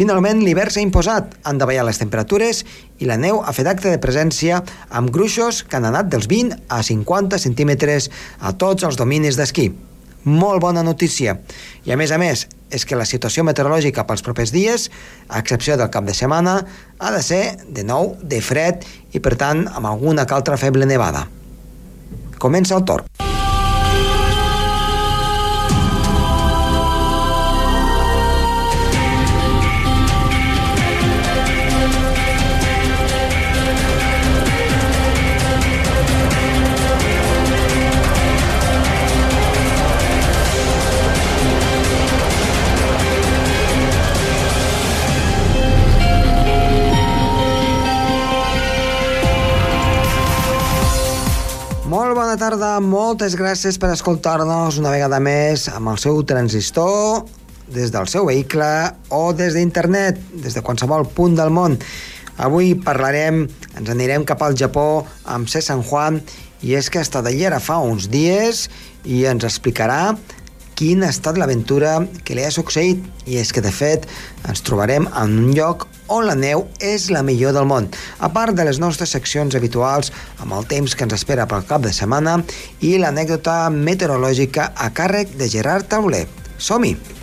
Finalment, 0.00 0.38
l'hivern 0.40 0.72
s'ha 0.72 0.80
imposat, 0.80 1.34
han 1.44 1.58
davallat 1.60 1.84
les 1.84 1.98
temperatures 2.00 2.62
i 3.04 3.08
la 3.08 3.18
neu 3.20 3.42
ha 3.44 3.52
fet 3.52 3.68
acte 3.68 3.90
de 3.92 3.98
presència 4.00 4.62
amb 4.96 5.12
gruixos 5.12 5.58
que 5.60 5.76
han 5.76 5.84
anat 5.90 6.08
dels 6.08 6.24
20 6.30 6.56
a 6.72 6.78
50 6.86 7.36
centímetres 7.42 8.08
a 8.40 8.54
tots 8.56 8.88
els 8.88 8.96
dominis 8.96 9.36
d'esquí. 9.36 9.68
Molt 10.24 10.64
bona 10.64 10.80
notícia. 10.86 11.36
I 11.84 11.92
a 11.92 12.00
més 12.00 12.16
a 12.16 12.20
més, 12.22 12.46
és 12.72 12.88
que 12.88 12.96
la 12.96 13.04
situació 13.04 13.44
meteorològica 13.44 14.06
pels 14.08 14.24
propers 14.24 14.56
dies, 14.56 14.88
a 15.28 15.44
excepció 15.44 15.76
del 15.76 15.92
cap 15.92 16.08
de 16.08 16.16
setmana, 16.16 16.62
ha 16.96 17.12
de 17.12 17.20
ser, 17.20 17.44
de 17.68 17.84
nou, 17.84 18.14
de 18.22 18.40
fred 18.40 18.88
i, 19.12 19.20
per 19.20 19.36
tant, 19.36 19.66
amb 19.68 19.92
alguna 19.92 20.24
que 20.24 20.36
altra 20.36 20.56
feble 20.56 20.88
nevada. 20.88 21.26
Comença 22.40 22.80
el 22.80 22.88
torn. 22.88 23.29
Bona 52.30 52.38
tarda, 52.38 52.68
moltes 52.78 53.34
gràcies 53.34 53.74
per 53.82 53.88
escoltar-nos 53.90 54.76
una 54.78 54.92
vegada 54.92 55.18
més 55.18 55.64
amb 55.66 55.90
el 55.90 55.96
seu 55.98 56.20
transistor, 56.22 57.24
des 57.74 57.90
del 57.90 58.06
seu 58.06 58.28
vehicle 58.28 58.68
o 59.10 59.32
des 59.34 59.56
d'internet, 59.58 60.20
des 60.38 60.54
de 60.54 60.62
qualsevol 60.62 61.08
punt 61.10 61.34
del 61.34 61.50
món. 61.50 61.74
Avui 62.38 62.76
parlarem, 62.78 63.40
ens 63.74 63.90
anirem 63.90 64.22
cap 64.22 64.44
al 64.46 64.54
Japó 64.54 65.02
amb 65.26 65.50
C. 65.50 65.58
San 65.58 65.82
Juan 65.82 66.20
i 66.62 66.76
és 66.78 66.86
que 66.86 67.02
estat 67.02 67.26
allà 67.26 67.58
fa 67.58 67.80
uns 67.82 68.06
dies 68.06 68.68
i 69.02 69.24
ens 69.26 69.42
explicarà 69.42 70.14
quina 70.80 71.10
ha 71.10 71.12
estat 71.12 71.36
l'aventura 71.36 71.98
que 72.24 72.32
li 72.32 72.44
ha 72.46 72.52
succeït 72.54 73.28
i 73.28 73.36
és 73.36 73.50
que 73.52 73.60
de 73.60 73.72
fet 73.74 74.06
ens 74.48 74.64
trobarem 74.64 75.10
en 75.10 75.36
un 75.42 75.50
lloc 75.52 75.84
on 76.08 76.24
la 76.24 76.38
neu 76.38 76.64
és 76.80 77.10
la 77.12 77.20
millor 77.26 77.52
del 77.52 77.68
món. 77.68 77.90
A 78.18 78.32
part 78.32 78.56
de 78.56 78.64
les 78.64 78.80
nostres 78.80 79.12
seccions 79.12 79.58
habituals 79.60 80.08
amb 80.40 80.56
el 80.56 80.64
temps 80.72 80.96
que 80.96 81.04
ens 81.04 81.20
espera 81.20 81.48
pel 81.50 81.68
cap 81.68 81.84
de 81.84 81.92
setmana 81.92 82.40
i 82.80 82.96
l'anècdota 82.96 83.62
meteorològica 83.76 84.72
a 84.72 84.88
càrrec 84.96 85.36
de 85.36 85.52
Gerard 85.52 85.92
Tauler. 85.92 86.24
Som-hi! 86.56 87.19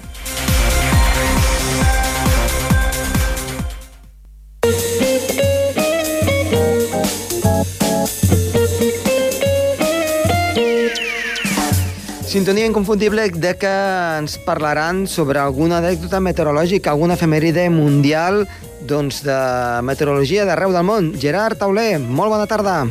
Sintonia 12.38 12.70
inconfundible 12.70 13.34
de 13.34 13.58
que 13.58 13.66
ens 13.66 14.38
parlaran 14.46 15.10
sobre 15.10 15.42
alguna 15.42 15.82
anècdota 15.82 16.22
meteorològica, 16.22 16.94
alguna 16.94 17.18
efemèride 17.18 17.66
mundial 17.74 18.46
doncs, 18.86 19.26
de 19.26 19.34
meteorologia 19.82 20.46
d'arreu 20.46 20.70
del 20.70 20.86
món. 20.86 21.18
Gerard 21.18 21.58
Tauler, 21.58 21.98
molt 21.98 22.30
bona 22.30 22.46
tarda. 22.46 22.86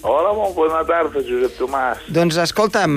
Hola, 0.00 0.32
molt 0.32 0.56
bona 0.56 0.80
tarda, 0.88 1.20
Josep 1.20 1.60
Tomàs. 1.60 2.08
Doncs 2.08 2.40
escolta'm, 2.40 2.96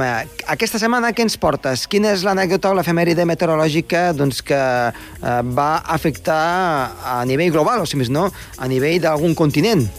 aquesta 0.56 0.80
setmana 0.80 1.12
què 1.12 1.28
ens 1.28 1.36
portes? 1.36 1.84
Quina 1.92 2.16
és 2.16 2.24
l'anècdota 2.24 2.72
o 2.72 2.74
l'efemèride 2.80 3.28
meteorològica 3.28 4.16
doncs, 4.16 4.40
que 4.48 4.56
eh, 4.56 5.44
va 5.52 5.84
afectar 5.84 7.04
a 7.04 7.20
nivell 7.28 7.52
global, 7.52 7.84
o 7.84 7.86
si 7.86 8.00
més 8.00 8.08
no, 8.08 8.32
a 8.32 8.64
nivell 8.72 8.96
d'algun 9.04 9.36
continent? 9.36 9.92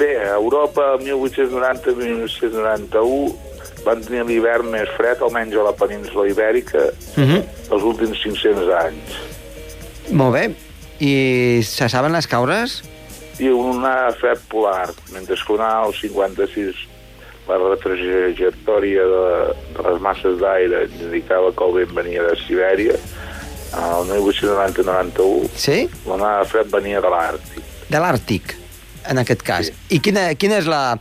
Bé, 0.00 0.16
a 0.16 0.40
Europa, 0.40 0.96
1890-1991, 1.04 3.45
van 3.86 4.02
tenir 4.02 4.24
l'hivern 4.26 4.68
més 4.72 4.88
fred, 4.96 5.22
almenys 5.22 5.54
a 5.56 5.62
la 5.68 5.72
península 5.78 6.26
ibèrica, 6.28 6.82
uh 6.90 7.20
Mhm. 7.20 7.30
-huh. 7.30 7.42
els 7.72 7.82
últims 7.82 8.18
500 8.22 8.68
anys. 8.84 9.16
Molt 10.10 10.32
bé. 10.34 10.50
I 10.98 11.60
se 11.62 11.88
saben 11.88 12.12
les 12.12 12.26
causes? 12.26 12.82
I 13.38 13.48
una 13.48 14.10
fred 14.18 14.38
polar, 14.48 14.90
mentre 15.12 15.36
que 15.36 15.52
una 15.52 15.82
al 15.82 15.92
56 15.94 16.74
la 17.48 17.58
retrajectòria 17.58 19.02
de, 19.02 19.54
de 19.76 19.82
les 19.90 20.00
masses 20.00 20.38
d'aire 20.40 20.88
indicava 21.00 21.52
que 21.52 21.64
el 21.64 21.72
vent 21.74 21.92
venia 21.94 22.22
de 22.22 22.34
Sibèria, 22.46 22.94
el 23.76 24.06
1890-91 24.10 25.48
Sí? 25.54 25.88
l'onada 26.06 26.42
de 26.42 26.48
fred 26.48 26.70
venia 26.70 27.00
de 27.00 27.08
l'Àrtic. 27.08 27.62
De 27.88 27.98
l'Àrtic, 27.98 28.54
en 29.10 29.18
aquest 29.18 29.42
cas. 29.42 29.66
Sí. 29.66 29.72
I 29.96 30.00
quina, 30.00 30.34
quina 30.34 30.58
és 30.58 30.66
la 30.66 30.98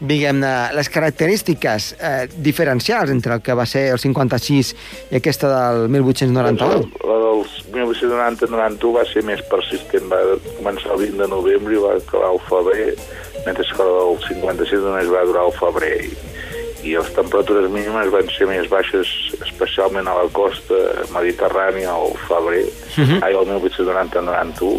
diguem-ne, 0.00 0.52
les 0.76 0.88
característiques 0.88 1.92
eh, 1.98 2.28
diferencials 2.36 3.10
entre 3.10 3.34
el 3.38 3.42
que 3.42 3.54
va 3.58 3.66
ser 3.66 3.88
el 3.92 3.98
56 3.98 4.74
i 5.10 5.18
aquesta 5.18 5.50
del 5.50 5.88
1891? 5.90 6.58
Doncs 6.58 7.06
La 7.08 7.18
dels 7.24 7.56
1890-91 7.74 8.92
va 8.94 9.04
ser 9.10 9.24
més 9.26 9.42
persistent, 9.50 10.06
va 10.10 10.20
començar 10.58 10.94
el 10.94 11.04
20 11.08 11.22
de 11.22 11.30
novembre 11.32 11.74
i 11.74 11.82
va 11.82 11.96
acabar 11.98 12.32
al 12.32 12.42
febrer, 12.46 12.92
mentre 13.46 13.66
que 13.66 13.86
la 13.88 13.96
del 13.98 14.20
56 14.28 14.84
només 14.86 15.10
va 15.12 15.24
durar 15.26 15.46
al 15.46 15.56
febrer. 15.58 15.96
I, 16.06 16.12
i 16.86 16.94
les 16.94 17.10
temperatures 17.16 17.66
mínimes 17.72 18.12
van 18.14 18.30
ser 18.36 18.46
més 18.46 18.68
baixes, 18.70 19.10
especialment 19.42 20.06
a 20.06 20.14
la 20.20 20.28
costa 20.30 20.78
mediterrània 21.10 21.90
al 21.90 22.14
febrer, 22.28 22.66
uh 22.68 23.02
-huh. 23.02 23.18
ai, 23.26 23.34
el 23.34 23.50
1890-91, 23.50 24.78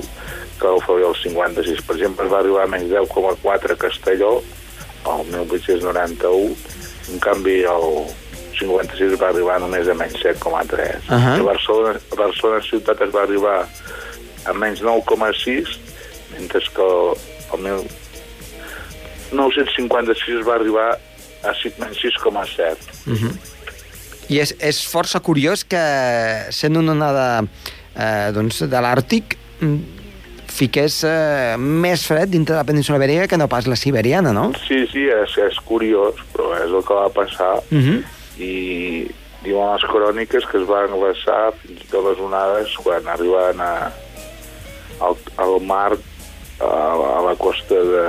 que 0.59 0.67
al 0.67 0.81
febrer 0.81 1.05
del 1.05 1.19
56. 1.23 1.81
Per 1.83 1.95
exemple, 1.95 2.25
es 2.25 2.31
va 2.31 2.39
arribar 2.39 2.63
a 2.63 2.67
menys 2.67 2.89
10,4 2.91 3.73
a 3.73 3.75
Castelló, 3.75 4.41
el 5.05 5.25
1891, 5.31 6.55
en 7.13 7.19
canvi 7.23 7.61
el 7.63 8.07
56 8.59 9.15
va 9.21 9.29
arribar 9.31 9.59
només 9.63 9.87
a 9.87 9.95
menys 9.97 10.19
7,3. 10.21 11.07
Ahà. 11.07 11.35
A 11.39 11.45
Barcelona, 11.47 11.95
a 11.99 12.19
Barcelona 12.19 12.63
ciutat 12.65 13.01
es 13.05 13.13
va 13.15 13.23
arribar 13.23 13.57
a 14.45 14.55
menys 14.55 14.81
9,6, 14.83 15.77
mentre 16.35 16.61
que 16.75 16.87
el, 16.89 17.13
el 17.53 17.63
1956 19.31 20.45
va 20.47 20.57
arribar 20.59 20.89
a 21.43 21.55
6, 21.61 21.79
menys 21.79 22.03
6,7. 22.03 22.99
I 24.29 24.41
és, 24.43 24.53
és 24.61 24.83
força 24.85 25.21
curiós 25.25 25.63
que, 25.65 25.83
sent 26.53 26.77
una 26.77 26.93
onada 26.93 27.27
eh, 27.95 28.29
doncs, 28.35 28.61
de 28.69 28.83
l'Àrtic, 28.85 29.37
fiqués 30.59 30.99
eh, 31.07 31.55
més 31.57 32.03
fred 32.07 32.31
dintre 32.31 32.55
de 32.55 32.59
la 32.59 32.67
península 32.67 32.99
ibèrica 32.99 33.29
que 33.31 33.39
no 33.39 33.47
pas 33.51 33.67
la 33.69 33.77
siberiana, 33.79 34.33
no? 34.35 34.49
Sí, 34.67 34.83
sí, 34.91 35.07
és, 35.07 35.37
és 35.45 35.59
curiós, 35.67 36.19
però 36.33 36.51
és 36.57 36.69
el 36.71 36.83
que 36.85 36.97
va 36.97 37.09
passar. 37.15 37.55
Uh 37.71 37.79
-huh. 37.79 37.99
i 38.39 39.11
diuen 39.43 39.73
les 39.73 39.83
cròniques 39.87 40.45
que 40.47 40.57
es 40.59 40.67
van 40.67 40.91
glaçar 40.95 41.51
fins 41.61 41.81
i 41.83 41.87
tot 41.91 42.05
les 42.05 42.19
onades 42.19 42.75
quan 42.83 43.07
arribaven 43.07 43.59
a, 43.59 43.91
al, 44.99 45.15
al 45.37 45.59
mar 45.61 45.91
a, 46.59 46.69
a 47.17 47.21
la 47.27 47.35
costa 47.35 47.75
de 47.75 48.05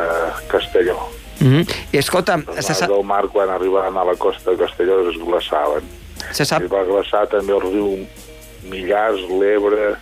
Castelló. 0.49 0.99
Uh 1.41 1.47
-huh. 1.47 1.63
I 1.93 1.99
escolta, 1.99 2.37
Les 2.37 2.47
se, 2.47 2.73
onades 2.73 2.79
sa 2.79 2.87
del 2.87 3.05
mar 3.05 3.29
quan 3.29 3.49
arribaven 3.49 3.97
a 3.97 4.05
la 4.05 4.17
costa 4.17 4.51
de 4.51 4.57
Castelló 4.57 5.11
es 5.11 5.17
glaçaven. 5.19 5.85
se 6.33 6.45
sap... 6.45 6.63
Es 6.63 6.71
va 6.71 6.85
glaçar 6.85 7.27
també 7.29 7.53
el 7.53 7.61
riu 7.61 8.07
Millars, 8.63 9.21
l'Ebre, 9.31 9.97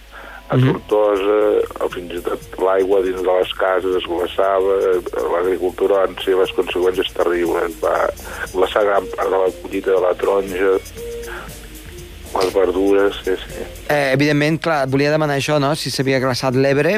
a 0.48 0.56
Tortosa, 0.56 1.40
o 1.84 1.88
fins 1.92 2.14
i 2.16 2.22
tot 2.24 2.54
l'aigua 2.64 3.02
dins 3.04 3.20
de 3.20 3.28
les 3.28 3.52
cases 3.60 3.98
es 3.98 4.06
glaçava, 4.08 4.78
l'agricultura 5.34 6.06
van 6.06 6.16
ser 6.24 6.38
les 6.38 6.54
conseqüències 6.56 7.12
terribles, 7.16 7.76
va 7.82 7.96
glaçar 8.54 8.86
gran 8.88 9.08
part 9.16 9.34
de 9.34 9.42
la 9.44 9.52
collita 9.60 9.92
de 9.92 10.00
la 10.06 10.14
taronja, 10.22 10.72
les 12.42 12.52
verdures, 12.54 13.16
sí, 13.24 13.34
sí. 13.36 13.64
Eh, 13.88 14.12
evidentment, 14.14 14.60
clar, 14.62 14.84
et 14.86 14.92
volia 14.92 15.10
demanar 15.14 15.38
això, 15.38 15.58
no? 15.62 15.74
Si 15.76 15.90
s'havia 15.90 16.20
glaçat 16.22 16.56
l'Ebre, 16.56 16.94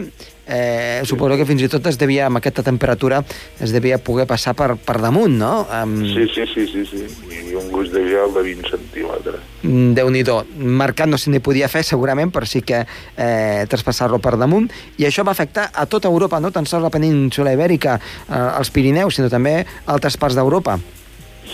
eh, 0.46 1.00
suposo 1.06 1.36
que 1.38 1.46
fins 1.46 1.62
i 1.62 1.68
tot 1.70 1.86
es 1.86 1.98
devia, 2.00 2.26
amb 2.26 2.40
aquesta 2.40 2.64
temperatura, 2.66 3.22
es 3.60 3.72
devia 3.72 3.98
poder 4.02 4.26
passar 4.26 4.54
per, 4.58 4.74
per 4.76 4.98
damunt, 5.00 5.38
no? 5.38 5.66
Um, 5.70 5.96
Sí, 6.04 6.26
sí, 6.34 6.46
sí, 6.52 6.66
sí, 6.66 6.84
sí. 6.90 7.06
I 7.50 7.56
un 7.58 7.70
gruix 7.72 7.90
de 7.90 8.04
gel 8.06 8.34
de 8.34 8.42
20 8.46 8.70
centímetres. 8.70 9.40
Déu-n'hi-do. 9.62 10.36
Marcat 10.80 11.10
no 11.10 11.18
se 11.18 11.32
n'hi 11.32 11.40
podia 11.42 11.70
fer, 11.70 11.82
segurament, 11.86 12.30
per 12.30 12.46
sí 12.46 12.62
que 12.62 12.84
eh, 12.84 13.66
traspassar-lo 13.70 14.20
per 14.22 14.36
damunt. 14.38 14.70
I 14.98 15.08
això 15.08 15.24
va 15.26 15.34
afectar 15.34 15.70
a 15.74 15.86
tota 15.90 16.08
Europa, 16.08 16.38
no 16.38 16.52
tan 16.54 16.66
sols 16.66 16.86
la 16.86 16.94
península 16.94 17.54
ibèrica, 17.56 17.98
eh, 18.28 18.46
els 18.58 18.70
Pirineus, 18.70 19.18
sinó 19.18 19.30
també 19.32 19.60
altres 19.86 20.18
parts 20.20 20.38
d'Europa. 20.38 20.78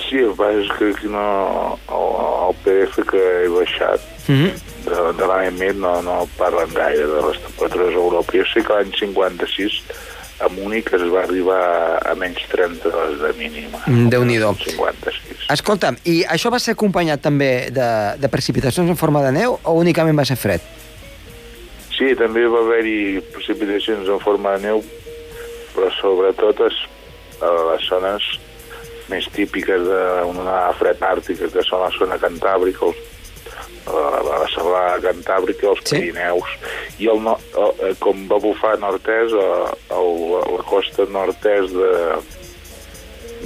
Sí, 0.08 0.20
el 0.23 0.37
que 0.38 0.50
és 0.62 0.69
que 0.79 0.91
aquí 0.94 1.08
no, 1.11 1.79
el, 1.88 2.11
el 2.49 2.61
PDF 2.62 3.03
que 3.11 3.23
he 3.44 3.49
baixat 3.49 4.12
Mm 4.29 4.35
-hmm. 4.35 4.53
de, 4.85 5.17
de 5.19 5.26
l'AMET 5.26 5.76
no, 5.76 6.03
no 6.03 6.29
parlen 6.37 6.70
gaire 6.75 7.06
de 7.06 7.20
les 7.26 7.38
temperatures 7.43 7.94
a 7.94 7.99
Europa. 7.99 8.32
Jo 8.32 8.44
sé 8.53 8.62
que 8.62 8.73
l'any 8.73 8.93
56 8.99 9.82
a 10.41 10.49
Múnich 10.49 10.93
es 10.93 11.03
va 11.14 11.23
arribar 11.23 11.99
a 12.11 12.14
menys 12.14 12.43
30 12.50 12.88
hores 12.88 13.20
de 13.20 13.32
mínima. 13.38 13.79
Mm, 13.87 14.08
Déu-n'hi-do. 14.08 14.55
56. 14.55 15.47
Escolta'm, 15.49 15.97
i 16.05 16.25
això 16.25 16.50
va 16.50 16.58
ser 16.58 16.73
acompanyat 16.73 17.23
també 17.23 17.70
de, 17.70 17.88
de 18.19 18.29
precipitacions 18.29 18.91
en 18.91 18.97
forma 18.97 19.23
de 19.23 19.32
neu 19.32 19.58
o 19.62 19.73
únicament 19.73 20.19
va 20.19 20.25
ser 20.25 20.37
fred? 20.37 20.61
Sí, 21.97 22.14
també 22.14 22.44
va 22.47 22.61
haver-hi 22.67 23.20
precipitacions 23.32 24.08
en 24.08 24.20
forma 24.20 24.58
de 24.58 24.67
neu, 24.67 24.85
però 25.75 25.88
sobretot 26.00 26.61
es, 26.67 26.76
a 27.41 27.49
les 27.70 27.88
zones 27.88 28.23
més 29.11 29.26
típiques 29.35 29.82
d'una 29.87 30.73
fred 30.79 31.03
àrtica, 31.03 31.49
que 31.53 31.62
són 31.67 31.81
la 31.85 31.91
zona 31.99 32.19
cantàbrica, 32.19 32.87
els, 32.91 32.97
la, 33.87 34.23
la 34.26 34.38
serralada 34.50 34.99
cantàbrica, 35.05 35.69
els 35.70 35.82
Sí. 35.87 36.00
Pirineus, 36.00 36.49
i 36.99 37.06
el, 37.12 37.20
el, 37.29 37.94
com 38.03 38.25
va 38.31 38.38
bufar 38.43 38.75
nord-est, 38.82 39.35
a, 39.38 39.70
a, 39.94 40.00
la 40.56 40.62
costa 40.67 41.06
nord-est 41.14 41.73
de, 41.76 41.93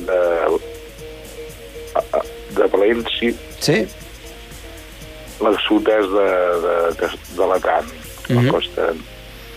de, 0.09 0.21
de 2.57 2.69
València, 2.73 3.35
Sí? 3.61 3.79
la 5.41 5.53
sud-est 5.67 6.11
de, 6.13 6.27
de, 6.65 6.75
de, 7.01 7.09
d'Alacant, 7.37 7.89
la 8.29 8.41
Mhm. 8.41 8.51
costa 8.53 8.93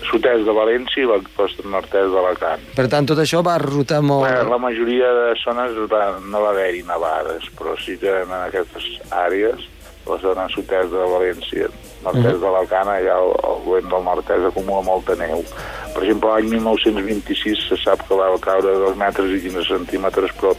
sud-est 0.09 0.45
de 0.47 0.53
València 0.55 1.03
i 1.03 1.09
la 1.09 1.19
costa 1.37 1.63
nord-est 1.67 2.13
d'Alacant. 2.15 2.63
Per 2.75 2.87
tant, 2.91 3.05
tot 3.09 3.19
això 3.23 3.43
va 3.45 3.57
rotar 3.61 4.01
molt... 4.05 4.27
La, 4.29 4.43
la 4.43 4.57
majoria 4.61 5.11
de 5.19 5.27
zones 5.43 5.77
va, 5.91 6.03
no 6.23 6.41
va 6.43 6.51
haver-hi 6.53 6.83
nevades, 6.87 7.49
però 7.59 7.75
sí 7.79 7.97
que 8.01 8.11
en 8.23 8.31
aquestes 8.43 8.87
àrees, 9.11 9.69
la 10.07 10.17
zona 10.19 10.49
sud-est 10.51 10.91
de 10.91 11.05
València, 11.13 11.69
nord-est 12.03 12.35
Mhm. 12.35 12.41
d'Alacant, 12.43 12.89
allà 12.91 13.15
el, 13.23 13.31
el 13.51 13.61
vent 13.69 13.87
del 13.93 14.03
nord-est 14.03 14.49
acumula 14.49 14.81
molta 14.83 15.15
neu. 15.15 15.43
Per 15.93 16.01
exemple, 16.03 16.29
l'any 16.33 16.49
1926 16.57 17.67
se 17.69 17.77
sap 17.83 18.01
que 18.07 18.15
va 18.17 18.27
caure 18.41 18.73
2 18.81 18.97
metres 18.97 19.29
i 19.31 19.39
15 19.45 19.63
centímetres 19.69 20.33
prop 20.39 20.57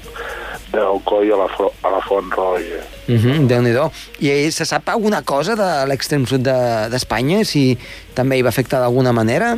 d'Alcoi 0.81 1.31
a, 1.33 1.37
la, 1.37 1.49
a 1.83 1.91
la 1.91 2.01
Font 2.09 2.31
Roja. 2.33 2.83
Uh 3.09 3.15
-huh, 3.15 3.47
Déu-n'hi-do. 3.47 3.91
I 4.21 4.51
se 4.51 4.65
sap 4.65 4.89
alguna 4.89 5.23
cosa 5.23 5.55
de 5.55 5.87
l'extrem 5.89 6.27
sud 6.27 6.41
de- 6.43 6.89
d'Espanya? 6.91 7.39
De, 7.39 7.45
si 7.45 7.79
també 8.15 8.37
hi 8.39 8.43
va 8.43 8.49
afectar 8.49 8.81
d'alguna 8.81 9.13
manera? 9.13 9.57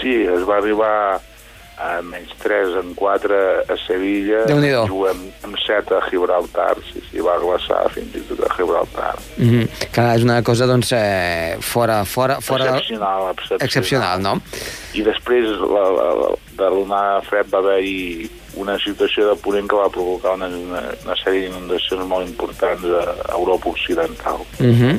Sí, 0.00 0.14
es 0.22 0.44
va 0.48 0.56
arribar 0.56 1.20
a 1.78 2.02
menys 2.02 2.32
3 2.42 2.74
en 2.82 2.94
4 2.94 3.34
a 3.68 3.76
Sevilla, 3.86 4.44
Déu-n'hi-do. 4.46 4.86
juguem 4.88 5.30
amb 5.44 5.56
7 5.64 5.94
a 5.94 6.00
Gibraltar, 6.10 6.74
sí, 6.92 7.00
sí, 7.10 7.20
va 7.22 7.38
glaçar 7.38 7.88
fins 7.94 8.14
i 8.16 8.20
tot 8.26 8.40
a 8.50 8.54
Gibraltar. 8.56 9.14
Uh 9.38 9.44
-huh. 9.44 9.68
Que 9.92 10.14
és 10.16 10.22
una 10.22 10.42
cosa, 10.42 10.66
doncs, 10.66 10.92
eh, 10.92 11.56
fora... 11.60 12.04
fora, 12.04 12.40
fora 12.40 12.64
excepcional, 12.64 13.30
excepcional. 13.30 13.66
excepcional, 13.66 14.20
no? 14.22 14.42
I 14.94 15.02
després 15.02 15.44
la, 15.46 15.84
la, 15.98 16.14
la, 16.20 16.28
de 16.58 16.68
l'onada 16.72 17.20
fred 17.26 17.46
va 17.52 17.58
haver-hi 17.62 18.28
una 18.58 18.78
situació 18.82 19.28
de 19.28 19.36
ponent 19.42 19.68
que 19.70 19.76
va 19.78 19.94
provocar 19.94 20.34
una, 20.38 20.48
una, 20.48 20.82
una 21.04 21.16
sèrie 21.20 21.40
d'inundacions 21.46 22.04
molt 22.10 22.24
importants 22.28 22.82
a 22.84 22.88
Europa 23.36 23.66
Occidental. 23.70 24.38
Uh 24.58 24.66
-huh. 24.66 24.94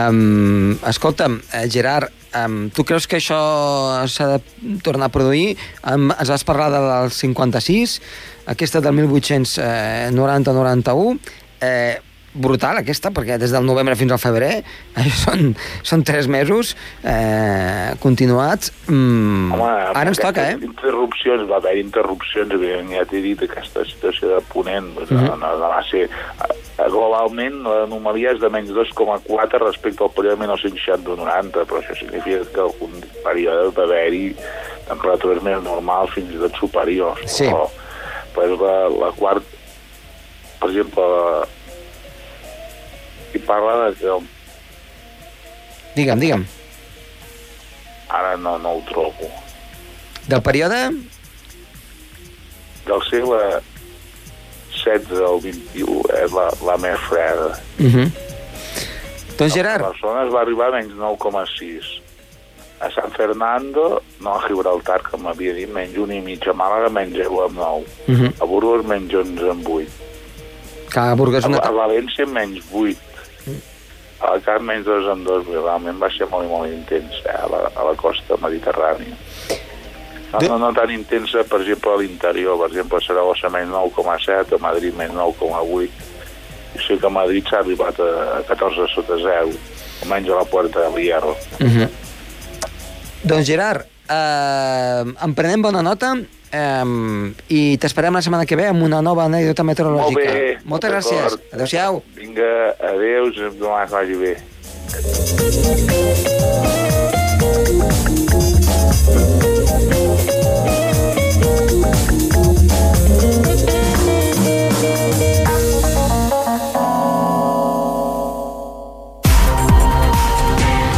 um, 0.00 0.72
escolta'm, 0.88 1.34
eh, 1.52 1.66
Gerard, 1.70 2.08
um, 2.34 2.70
tu 2.70 2.84
creus 2.84 3.06
que 3.06 3.16
això 3.16 4.06
s'ha 4.08 4.26
de 4.26 4.40
tornar 4.82 5.06
a 5.06 5.12
produir? 5.12 5.56
Um, 5.86 6.10
ens 6.10 6.28
vas 6.28 6.44
parlar 6.44 6.70
de 6.70 6.80
del 6.80 7.10
56, 7.10 8.00
aquesta 8.46 8.80
del 8.80 8.94
1890-91, 8.94 11.18
eh, 11.60 12.00
brutal 12.34 12.76
aquesta, 12.80 13.10
perquè 13.14 13.36
des 13.38 13.52
del 13.54 13.64
novembre 13.66 13.94
fins 13.96 14.12
al 14.12 14.18
febrer 14.18 14.52
eh, 14.60 15.04
són, 15.24 15.54
són 15.86 16.02
tres 16.04 16.26
mesos 16.28 16.74
eh, 17.02 17.94
continuats. 18.02 18.72
Mm, 18.90 19.54
ara 19.94 20.08
ens 20.10 20.18
toca, 20.20 20.48
eh? 20.50 20.58
Interrupcions, 20.66 21.46
va 21.50 21.60
haver 21.62 21.76
interrupcions, 21.80 22.50
evidentment, 22.52 22.92
ja 22.98 23.06
t'he 23.08 23.22
dit, 23.24 23.42
aquesta 23.46 23.84
situació 23.88 24.34
de 24.34 24.42
ponent, 24.52 24.92
doncs, 24.98 25.10
Mhm. 25.14 25.24
no, 25.30 25.36
no, 25.38 25.54
no 25.62 25.68
va 25.76 25.82
ser... 25.90 26.08
eh, 26.10 26.60
Globalment, 26.90 27.60
l'anomalia 27.62 28.32
és 28.34 28.40
de 28.42 28.48
menys 28.50 28.72
2,4 28.74 29.60
respecte 29.62 30.02
al 30.02 30.10
període 30.10 30.40
1960-90, 30.42 31.62
però 31.70 31.78
això 31.78 31.94
significa 31.94 32.40
que 32.50 32.60
algun 32.64 32.96
període 33.22 33.68
va 33.76 33.84
haver-hi 33.86 34.24
temperatures 34.88 35.38
més 35.46 35.62
normals, 35.62 36.10
fins 36.16 36.34
i 36.34 36.40
tot 36.42 36.58
superiors. 36.58 37.22
Sí. 37.30 37.46
Però, 37.46 37.68
però 38.34 38.58
la, 38.58 38.74
la 39.04 39.12
quarta, 39.14 39.46
per 40.60 40.72
exemple, 40.72 41.06
la, 41.06 41.46
i 43.34 43.38
parla 43.38 43.90
de 43.90 43.94
que 43.98 44.18
Digue'm, 45.94 46.18
digue'm. 46.18 46.46
ara 48.08 48.36
no, 48.36 48.58
no 48.58 48.76
ho 48.78 48.82
trobo. 48.88 49.30
Del 50.26 50.42
període? 50.42 50.90
del 52.86 53.02
segle 53.08 53.60
16 54.84 55.20
al 55.24 55.40
21 55.40 56.02
és 56.20 56.32
la, 56.36 56.48
la 56.66 56.76
més 56.76 57.00
freda. 57.08 57.54
Uh 57.80 57.86
-huh. 57.86 58.08
Doncs, 59.38 59.52
A 59.52 59.54
Gerard, 59.54 59.82
Barcelona 59.82 60.26
es 60.26 60.32
va 60.34 60.40
arribar 60.40 60.68
a 60.68 60.76
menys 60.76 60.92
9,6. 60.94 62.00
A 62.80 62.90
San 62.90 63.10
Fernando, 63.12 64.02
no 64.20 64.34
a 64.34 64.42
Gibraltar, 64.46 65.00
que 65.02 65.16
m'havia 65.16 65.54
dit, 65.54 65.68
menys 65.68 65.96
1 65.96 66.12
i 66.14 66.20
mig. 66.20 66.46
A 66.46 66.52
Màlaga, 66.52 66.88
menys 66.90 67.14
10 67.14 67.26
amb 67.26 67.56
9. 67.56 67.84
uh 68.08 68.14
-huh. 68.14 68.32
A 68.40 68.44
Burgos, 68.44 68.84
menys 68.84 69.14
11 69.14 69.50
amb 69.50 69.68
8. 69.68 69.88
que 70.92 71.00
a 71.00 71.14
Burgos 71.14 71.44
A, 71.44 71.48
una... 71.48 71.58
a 71.58 71.70
València, 71.70 72.26
menys 72.26 72.62
8. 72.72 72.96
A 74.20 74.30
la 74.34 74.40
Camp, 74.40 74.62
menys 74.64 74.86
2 74.86 75.08
amb 75.12 75.26
2. 75.26 75.46
Realment 75.52 75.98
va 76.00 76.08
ser 76.14 76.26
molt, 76.30 76.46
i 76.46 76.48
molt 76.48 76.70
intens 76.72 77.18
eh, 77.26 77.34
a, 77.34 77.46
la, 77.50 77.60
a 77.74 77.84
la 77.90 77.94
costa 77.98 78.38
mediterrània. 78.40 79.16
No, 80.32 80.38
De- 80.40 80.48
no, 80.48 80.58
no 80.58 80.72
tan 80.74 80.90
intensa, 80.90 81.44
per 81.44 81.60
exemple, 81.60 81.92
a 81.92 82.00
l'interior. 82.00 82.56
Per 82.58 82.70
exemple, 82.72 82.98
a 82.98 83.06
Saragossa 83.06 83.50
menys 83.50 83.70
9,7, 83.74 84.56
a 84.56 84.62
Madrid 84.62 84.96
menys 84.98 85.14
9,8. 85.14 85.88
I 86.74 86.82
sé 86.82 86.96
que 86.98 87.06
a 87.06 87.10
Madrid 87.10 87.46
s'ha 87.46 87.60
arribat 87.62 88.00
a 88.02 88.40
14 88.48 88.88
sota 88.94 89.18
0, 89.20 89.52
almenys 90.02 90.30
a 90.30 90.40
la 90.40 90.44
Puerta 90.44 90.80
del 90.88 91.02
Hierro. 91.04 91.36
Uh 91.60 91.66
-huh. 91.68 91.88
Doncs, 93.22 93.46
Gerard, 93.46 93.86
eh, 94.08 95.02
en 95.24 95.34
prenem 95.36 95.62
bona 95.64 95.82
nota 95.84 96.14
eh, 96.14 96.84
i 97.48 97.62
t'esperem 97.80 98.14
la 98.14 98.22
setmana 98.24 98.46
que 98.46 98.58
ve 98.58 98.68
amb 98.70 98.82
una 98.86 99.02
nova 99.02 99.26
anècdota 99.28 99.66
meteorològica. 99.66 100.20
Molt 100.20 100.24
bé. 100.24 100.58
Moltes 100.64 100.90
gràcies. 100.94 101.38
Adéu-siau. 101.52 102.02
Vinga, 102.18 102.52
adéus, 102.92 103.40
demà 103.58 103.84
que 103.86 103.94
vagi 103.98 104.16
bé. 104.20 104.34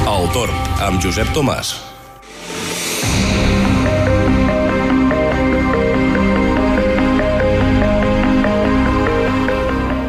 El 0.06 0.32
torn, 0.34 0.56
amb 0.82 1.00
Josep 1.02 1.30
Tomàs. 1.36 1.85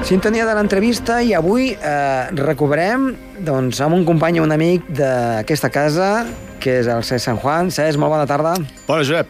Sintonia 0.07 0.45
de 0.47 0.53
l'entrevista 0.55 1.17
i 1.19 1.33
avui 1.35 1.73
eh, 1.75 2.27
recuperem 2.39 3.09
doncs, 3.43 3.81
amb 3.83 3.97
un 3.97 4.05
company 4.07 4.37
i 4.37 4.39
un 4.39 4.53
amic 4.55 4.85
d'aquesta 4.95 5.67
casa, 5.67 6.07
que 6.63 6.77
és 6.79 6.87
el 6.87 7.03
Cesc 7.03 7.25
San 7.25 7.41
Juan. 7.41 7.73
Cesc, 7.75 7.99
molt 7.99 8.13
bona 8.15 8.23
tarda. 8.29 8.53
Bona, 8.87 9.03
Josep. 9.03 9.27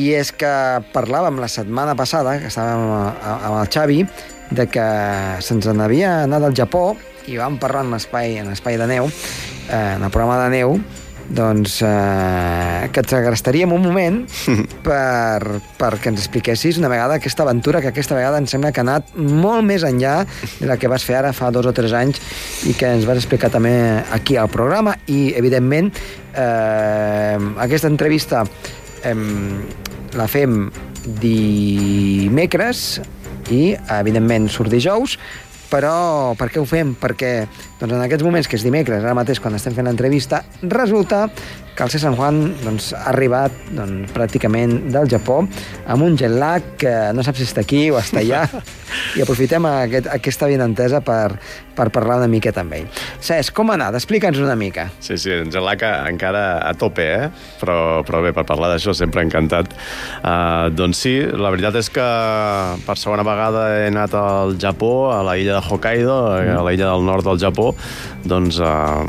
I 0.00 0.14
és 0.16 0.32
que 0.32 0.54
parlàvem 0.94 1.36
la 1.42 1.50
setmana 1.52 1.92
passada, 1.92 2.38
que 2.40 2.48
estàvem 2.48 2.88
amb 2.88 3.58
el 3.58 3.68
Xavi, 3.68 4.00
de 4.56 4.64
que 4.64 4.86
se'ns 5.44 5.68
n'havia 5.68 6.22
anat 6.22 6.48
al 6.48 6.56
Japó 6.56 6.86
i 7.28 7.36
vam 7.36 7.60
parlar 7.60 7.84
en 7.84 7.92
l'espai 7.98 8.40
en 8.40 8.48
l'espai 8.48 8.80
de 8.80 8.88
neu, 8.88 9.12
eh, 9.12 9.92
en 9.98 10.08
el 10.08 10.08
programa 10.08 10.40
de 10.46 10.54
neu, 10.56 10.78
doncs 11.28 11.80
eh, 11.82 12.88
que 12.92 13.02
et 13.02 13.10
segrestaríem 13.10 13.72
un 13.74 13.82
moment 13.82 14.20
per, 14.86 15.60
perquè 15.78 16.12
ens 16.12 16.22
expliquessis 16.22 16.78
una 16.80 16.90
vegada 16.92 17.18
aquesta 17.18 17.42
aventura 17.46 17.80
que 17.82 17.90
aquesta 17.90 18.16
vegada 18.18 18.38
em 18.38 18.46
sembla 18.50 18.72
que 18.72 18.82
ha 18.82 18.86
anat 18.86 19.14
molt 19.16 19.66
més 19.66 19.86
enllà 19.86 20.20
de 20.60 20.70
la 20.70 20.78
que 20.78 20.90
vas 20.90 21.04
fer 21.06 21.18
ara 21.20 21.34
fa 21.36 21.50
dos 21.54 21.66
o 21.66 21.74
tres 21.76 21.94
anys 21.96 22.20
i 22.68 22.76
que 22.78 22.92
ens 22.98 23.06
vas 23.08 23.18
explicar 23.18 23.50
també 23.50 23.74
aquí 24.14 24.38
al 24.38 24.50
programa. 24.52 24.96
I 25.10 25.34
evidentment 25.38 25.90
eh, 26.34 27.38
aquesta 27.66 27.90
entrevista 27.90 28.44
eh, 29.02 29.16
la 30.16 30.28
fem 30.30 30.66
dimecres 31.22 32.86
i 33.52 33.76
evidentment 33.94 34.48
surt 34.50 34.72
dijous 34.72 35.16
però 35.70 36.34
per 36.38 36.50
què 36.52 36.62
ho 36.62 36.66
fem? 36.68 36.94
Perquè 36.98 37.32
doncs, 37.80 37.92
en 37.92 38.02
aquests 38.04 38.26
moments, 38.26 38.48
que 38.48 38.58
és 38.58 38.66
dimecres, 38.66 39.04
ara 39.04 39.16
mateix 39.18 39.40
quan 39.42 39.56
estem 39.58 39.76
fent 39.76 39.88
l'entrevista, 39.88 40.42
resulta 40.62 41.26
que 41.76 41.84
el 41.84 41.90
C. 41.90 41.98
San 42.00 42.16
Juan 42.16 42.40
doncs, 42.64 42.90
ha 42.96 43.10
arribat 43.12 43.52
doncs, 43.76 44.10
pràcticament 44.16 44.88
del 44.94 45.10
Japó 45.12 45.42
amb 45.86 46.06
un 46.06 46.16
jet 46.16 46.32
lag 46.32 46.72
que 46.80 46.94
no 47.14 47.24
sap 47.26 47.36
si 47.36 47.44
està 47.44 47.62
aquí 47.66 47.86
o 47.92 48.00
està 48.00 48.22
allà 48.22 48.46
i 49.16 49.22
aprofitem 49.22 49.68
aquest, 49.68 50.08
aquesta 50.12 50.48
benentesa 50.48 51.02
per, 51.04 51.36
per 51.76 51.88
parlar 51.92 52.18
una 52.22 52.30
miqueta 52.32 52.62
amb 52.64 52.76
ell. 52.78 52.88
Cesc, 53.20 53.52
com 53.56 53.70
ha 53.70 53.76
anat? 53.76 53.98
Explica'ns 53.98 54.40
una 54.40 54.56
mica. 54.58 54.88
Sí, 55.04 55.18
sí, 55.20 55.32
en 55.34 55.52
Gelaca 55.52 55.92
encara 56.08 56.46
a 56.64 56.72
tope, 56.78 57.04
eh? 57.04 57.28
Però, 57.60 57.78
però 58.08 58.22
bé, 58.24 58.32
per 58.36 58.46
parlar 58.48 58.72
d'això 58.72 58.94
sempre 58.96 59.24
encantat. 59.26 59.74
Uh, 60.22 60.72
doncs 60.72 61.04
sí, 61.04 61.14
la 61.36 61.52
veritat 61.54 61.76
és 61.82 61.92
que 61.92 62.06
per 62.86 62.96
segona 63.00 63.26
vegada 63.26 63.66
he 63.76 63.86
anat 63.92 64.16
al 64.16 64.56
Japó, 64.62 65.10
a 65.12 65.20
la 65.26 65.36
illa 65.40 65.60
de 65.60 65.64
Hokkaido, 65.68 66.18
mm. 66.40 66.56
a 66.56 66.64
la 66.64 66.76
illa 66.76 66.92
del 66.94 67.06
nord 67.06 67.28
del 67.28 67.40
Japó, 67.42 67.72
doncs 68.28 68.60
uh, 68.62 69.04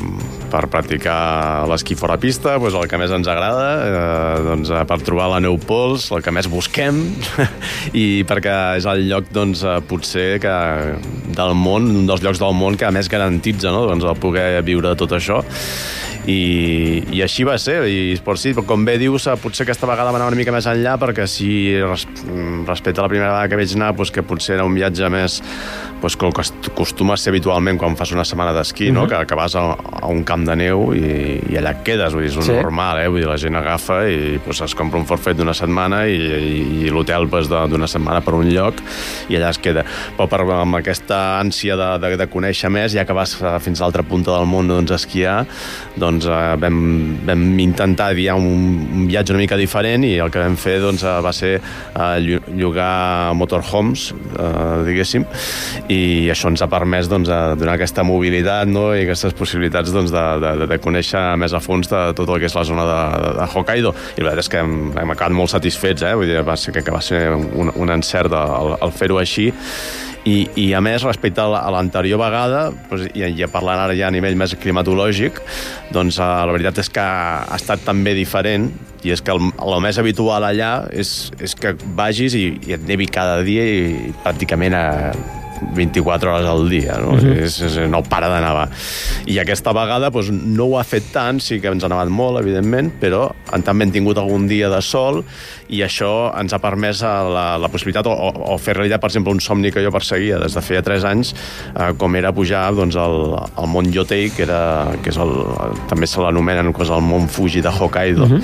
per 0.52 0.64
practicar 0.72 1.68
l'esquí 1.70 1.96
fora 2.00 2.18
pista, 2.22 2.56
doncs 2.62 2.78
el 2.80 2.88
que 2.90 3.00
més 3.00 3.12
ens 3.14 3.28
agrada, 3.28 3.68
eh, 3.84 4.38
doncs, 4.46 4.72
eh, 4.72 4.84
per 4.88 5.00
trobar 5.04 5.28
la 5.34 5.42
neu 5.44 5.58
pols, 5.60 6.08
el 6.16 6.24
que 6.24 6.32
més 6.32 6.48
busquem, 6.52 7.02
i 8.04 8.24
perquè 8.28 8.56
és 8.80 8.88
el 8.90 9.06
lloc, 9.10 9.28
doncs, 9.36 9.64
eh, 9.68 9.78
potser 9.88 10.28
que 10.44 10.56
del 11.38 11.56
món, 11.58 11.92
un 12.04 12.08
dels 12.10 12.24
llocs 12.24 12.42
del 12.42 12.56
món 12.58 12.80
que 12.80 12.92
més 12.96 13.12
garantitza 13.12 13.74
no? 13.76 13.86
doncs, 13.92 14.08
el 14.08 14.20
poder 14.24 14.50
viure 14.68 14.96
tot 15.00 15.18
això 15.18 15.42
i, 16.28 17.04
i 17.16 17.22
així 17.24 17.46
va 17.48 17.56
ser 17.62 17.80
i 17.88 18.16
per 18.24 18.36
sí, 18.40 18.54
com 18.68 18.86
bé 18.88 18.98
dius, 19.00 19.30
potser 19.42 19.64
aquesta 19.64 19.88
vegada 19.90 20.12
va 20.12 20.20
anar 20.20 20.30
una 20.32 20.40
mica 20.40 20.52
més 20.52 20.68
enllà 20.68 20.98
perquè 21.00 21.28
si 21.30 21.50
res, 21.80 22.08
respecte 22.68 23.00
a 23.00 23.08
la 23.08 23.12
primera 23.12 23.32
vegada 23.32 23.52
que 23.52 23.60
vaig 23.62 23.76
anar 23.78 23.94
doncs 23.96 24.12
que 24.12 24.26
potser 24.28 24.58
era 24.58 24.66
un 24.68 24.76
viatge 24.76 25.08
més 25.14 25.40
doncs, 26.02 26.18
com 26.20 26.32
acostuma 26.32 27.16
a 27.16 27.18
ser 27.18 27.32
habitualment 27.32 27.80
quan 27.80 27.96
fas 27.98 28.12
una 28.14 28.26
setmana 28.28 28.54
d'esquí, 28.54 28.90
uh 28.90 28.92
-huh. 28.92 28.94
no? 28.94 29.04
Mhm. 29.04 29.10
que, 29.10 29.26
que 29.26 29.36
vas 29.36 29.56
a, 29.56 29.62
a 30.02 30.08
un 30.08 30.24
camp 30.24 30.46
de 30.46 30.56
neu 30.56 30.94
i, 30.94 31.42
i 31.50 31.58
allà 31.58 31.72
et 31.72 31.84
quedes, 31.84 32.14
vull 32.14 32.24
dir, 32.24 32.32
és 32.32 32.38
un 32.38 32.44
sí. 32.44 32.52
normal, 32.52 33.00
eh? 33.00 33.08
vull 33.08 33.22
dir, 33.22 33.28
la 33.28 33.38
gent 33.38 33.56
agafa 33.56 34.08
i 34.08 34.40
doncs, 34.46 34.62
es 34.62 34.76
compra 34.76 35.00
un 35.00 35.06
forfet 35.06 35.38
d'una 35.38 35.54
setmana 35.54 36.06
i, 36.08 36.16
i, 36.16 36.86
i 36.86 36.90
l'hotel 36.90 37.28
pues, 37.28 37.48
d'una 37.48 37.88
setmana 37.88 38.22
per 38.22 38.34
un 38.34 38.50
lloc 38.50 38.76
i 39.30 39.36
allà 39.36 39.50
es 39.50 39.58
queda. 39.58 39.84
Però 40.18 40.28
per, 40.28 40.42
amb 40.42 40.76
aquesta 40.76 41.40
ànsia 41.40 41.76
de, 41.76 42.08
de, 42.08 42.18
de 42.18 42.28
conèixer 42.28 42.70
més, 42.70 42.92
ja 42.94 43.06
que 43.06 43.14
vas 43.14 43.38
fins 43.60 43.82
a 43.82 43.84
l'altra 43.84 44.04
punta 44.04 44.32
del 44.32 44.46
món 44.46 44.68
doncs, 44.68 44.92
a 44.92 44.96
esquiar, 44.96 45.46
doncs 45.96 46.17
eh, 46.26 46.56
vam, 46.62 46.78
vam 47.28 47.44
intentar 47.62 48.14
dir 48.18 48.32
un, 48.34 48.48
un 48.88 49.06
viatge 49.10 49.36
una 49.36 49.44
mica 49.44 49.58
diferent 49.60 50.06
i 50.08 50.16
el 50.24 50.32
que 50.34 50.42
vam 50.42 50.58
fer 50.60 50.80
doncs, 50.82 51.04
eh, 51.06 51.18
va 51.24 51.34
ser 51.36 51.54
eh, 51.60 52.40
llogar 52.58 53.34
motorhomes, 53.38 54.10
diguéssim, 54.88 55.26
i 55.94 56.00
això 56.32 56.50
ens 56.52 56.62
ha 56.64 56.70
permès 56.72 57.10
doncs, 57.12 57.30
donar 57.60 57.76
aquesta 57.76 58.06
mobilitat 58.08 58.70
no? 58.70 58.90
i 58.96 59.04
aquestes 59.06 59.36
possibilitats 59.38 59.94
doncs, 59.94 60.14
de, 60.14 60.26
de, 60.44 60.70
de 60.70 60.80
conèixer 60.82 61.22
més 61.40 61.54
a 61.54 61.62
fons 61.64 61.90
de 61.92 62.02
tot 62.18 62.30
el 62.30 62.42
que 62.42 62.50
és 62.50 62.58
la 62.58 62.66
zona 62.68 62.88
de, 62.88 63.00
de, 63.40 63.48
Hokkaido. 63.58 63.94
I 64.18 64.24
la 64.24 64.32
veritat 64.32 64.46
és 64.46 64.52
que 64.54 64.64
hem, 64.64 64.76
hem 64.98 65.14
acabat 65.14 65.36
molt 65.36 65.54
satisfets, 65.54 66.06
eh? 66.08 66.14
Vull 66.18 66.30
dir, 66.30 66.42
va 66.48 66.58
ser, 66.60 66.76
que 66.76 66.94
va 66.94 67.02
ser 67.04 67.22
un, 67.36 67.72
un 67.74 67.94
encert 67.94 68.34
el, 68.38 68.76
el 68.82 68.94
fer-ho 68.96 69.22
així 69.22 69.50
i, 70.28 70.36
i 70.60 70.66
a 70.76 70.82
més, 70.84 71.06
respecte 71.08 71.44
a 71.44 71.72
l'anterior 71.74 72.20
vegada, 72.20 72.68
doncs, 72.90 73.08
i, 73.16 73.24
i 73.32 73.48
parlant 73.52 73.86
ara 73.86 73.96
ja 73.98 74.10
a 74.10 74.14
nivell 74.14 74.38
més 74.40 74.56
climatològic, 74.60 75.40
doncs 75.96 76.20
eh, 76.20 76.28
la 76.28 76.54
veritat 76.56 76.84
és 76.84 76.92
que 76.94 77.08
ha 77.08 77.56
estat 77.58 77.86
també 77.88 78.16
diferent 78.18 78.70
i 79.06 79.14
és 79.14 79.24
que 79.24 79.34
el, 79.34 79.52
el 79.64 79.80
més 79.84 80.00
habitual 80.02 80.44
allà 80.44 80.72
és, 80.92 81.32
és 81.44 81.56
que 81.56 81.76
vagis 81.98 82.36
i, 82.36 82.48
i 82.68 82.78
et 82.78 82.88
nevi 82.90 83.08
cada 83.08 83.40
dia 83.48 83.66
i 83.66 84.14
pràcticament 84.24 84.76
a 84.76 84.86
24 85.58 86.34
hores 86.34 86.48
al 86.48 86.70
dia, 86.70 86.98
no? 87.02 87.14
Uh 87.16 87.20
-huh. 87.20 87.44
és, 87.44 87.62
és, 87.62 87.90
no 87.90 88.04
para 88.04 88.30
de 88.30 88.42
nevar. 88.42 88.70
I 89.26 89.40
aquesta 89.40 89.74
vegada 89.74 90.10
doncs, 90.10 90.30
no 90.30 90.66
ho 90.66 90.80
ha 90.80 90.84
fet 90.84 91.04
tant, 91.12 91.40
sí 91.40 91.60
que 91.60 91.68
ens 91.68 91.84
ha 91.84 91.90
nevat 91.90 92.10
molt, 92.10 92.40
evidentment, 92.40 92.92
però 93.02 93.32
també 93.64 93.86
hem 93.86 93.92
tingut 93.92 94.18
algun 94.18 94.48
dia 94.48 94.70
de 94.70 94.82
sol 94.82 95.24
i 95.70 95.82
això 95.84 96.32
ens 96.40 96.54
ha 96.56 96.60
permès 96.64 97.02
la, 97.04 97.46
la 97.60 97.70
possibilitat 97.72 98.08
o, 98.08 98.14
o 98.54 98.58
fer 98.62 98.78
realitat, 98.78 99.02
per 99.04 99.10
exemple, 99.12 99.34
un 99.36 99.42
somni 99.44 99.72
que 99.74 99.84
jo 99.84 99.92
perseguia 99.94 100.40
des 100.42 100.56
de 100.56 100.64
feia 100.64 100.84
3 100.86 101.08
anys, 101.10 101.34
eh, 101.74 101.92
com 102.00 102.16
era 102.20 102.32
pujar 102.36 102.64
doncs, 102.78 102.96
al, 103.00 103.36
al 103.36 103.70
Mont 103.72 103.90
Yotei, 103.94 104.30
que, 104.36 104.46
era, 104.48 104.62
que 105.04 105.12
és 105.12 105.20
el, 105.22 105.34
també 105.92 106.08
se 106.08 106.24
l'anomenen 106.24 106.72
com 106.76 106.88
el 106.88 107.04
Mont 107.04 107.28
Fuji 107.32 107.64
de 107.66 107.74
Hokkaido, 107.74 108.24
uh 108.24 108.32
-huh. 108.32 108.42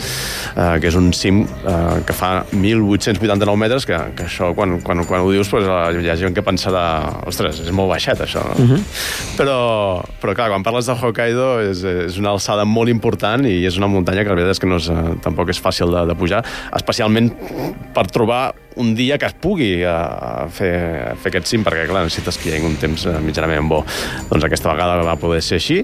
eh, 0.56 0.80
que 0.82 0.88
és 0.88 0.96
un 0.96 1.12
cim 1.14 1.44
eh, 1.44 2.04
que 2.06 2.14
fa 2.14 2.46
1.889 2.52 3.56
metres, 3.56 3.86
que, 3.86 3.98
que 4.16 4.26
això, 4.26 4.54
quan, 4.54 4.82
quan, 4.82 5.06
quan 5.06 5.22
ho 5.22 5.32
dius, 5.32 5.50
doncs, 5.50 6.04
hi 6.04 6.10
ha 6.10 6.16
gent 6.16 6.36
que 6.36 6.44
pensarà 6.44 7.24
ostres, 7.26 7.60
és 7.60 7.72
molt 7.72 7.90
baixet 7.90 8.20
això, 8.20 8.44
no? 8.44 8.54
Uh 8.54 8.62
mhm. 8.62 8.76
-huh. 8.76 8.84
però, 9.38 10.04
però 10.22 10.36
clar, 10.36 10.50
quan 10.50 10.64
parles 10.64 10.86
de 10.86 10.94
Hokkaido 10.94 11.62
és, 11.62 11.84
és 11.84 12.18
una 12.18 12.32
alçada 12.32 12.66
molt 12.66 12.90
important 12.90 13.46
i 13.46 13.66
és 13.66 13.78
una 13.78 13.88
muntanya 13.88 14.24
que 14.24 14.30
la 14.30 14.36
veritat 14.36 14.52
és 14.52 14.60
que 14.60 14.68
no 14.68 14.76
és, 14.76 14.90
eh, 14.90 15.16
tampoc 15.22 15.50
és 15.50 15.62
fàcil 15.62 15.92
de, 15.92 16.06
de 16.08 16.16
pujar, 16.16 16.44
especialment 16.74 17.13
per 17.94 18.06
trobar 18.12 18.54
un 18.82 18.94
dia 18.98 19.20
que 19.22 19.28
es 19.30 19.36
pugui 19.38 19.84
a, 19.86 20.48
fer, 20.50 20.74
a 21.12 21.16
fer 21.20 21.32
aquest 21.32 21.52
cim, 21.52 21.66
perquè 21.66 21.86
clar, 21.90 22.06
necessites 22.08 22.40
que 22.42 22.50
hi 22.50 22.56
hagi 22.58 22.68
un 22.68 22.78
temps 22.82 23.06
eh, 23.10 23.18
mitjanament 23.22 23.70
bo. 23.70 23.84
Doncs 24.32 24.48
aquesta 24.48 24.72
vegada 24.72 25.04
va 25.06 25.18
poder 25.22 25.42
ser 25.46 25.60
així 25.62 25.82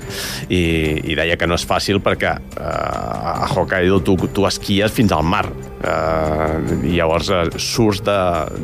i, 0.49 0.61
i 1.05 1.17
deia 1.19 1.37
que 1.37 1.49
no 1.49 1.59
és 1.59 1.67
fàcil 1.69 2.01
perquè 2.03 2.33
eh, 2.33 2.63
a 2.65 3.49
Hokkaido 3.53 4.01
tu, 4.05 4.17
tu 4.33 4.47
esquies 4.49 4.93
fins 4.95 5.13
al 5.13 5.27
mar 5.27 5.45
eh, 5.83 6.77
llavors 6.95 7.29
eh, 7.31 7.43
surts 7.57 8.01
de, 8.05 8.19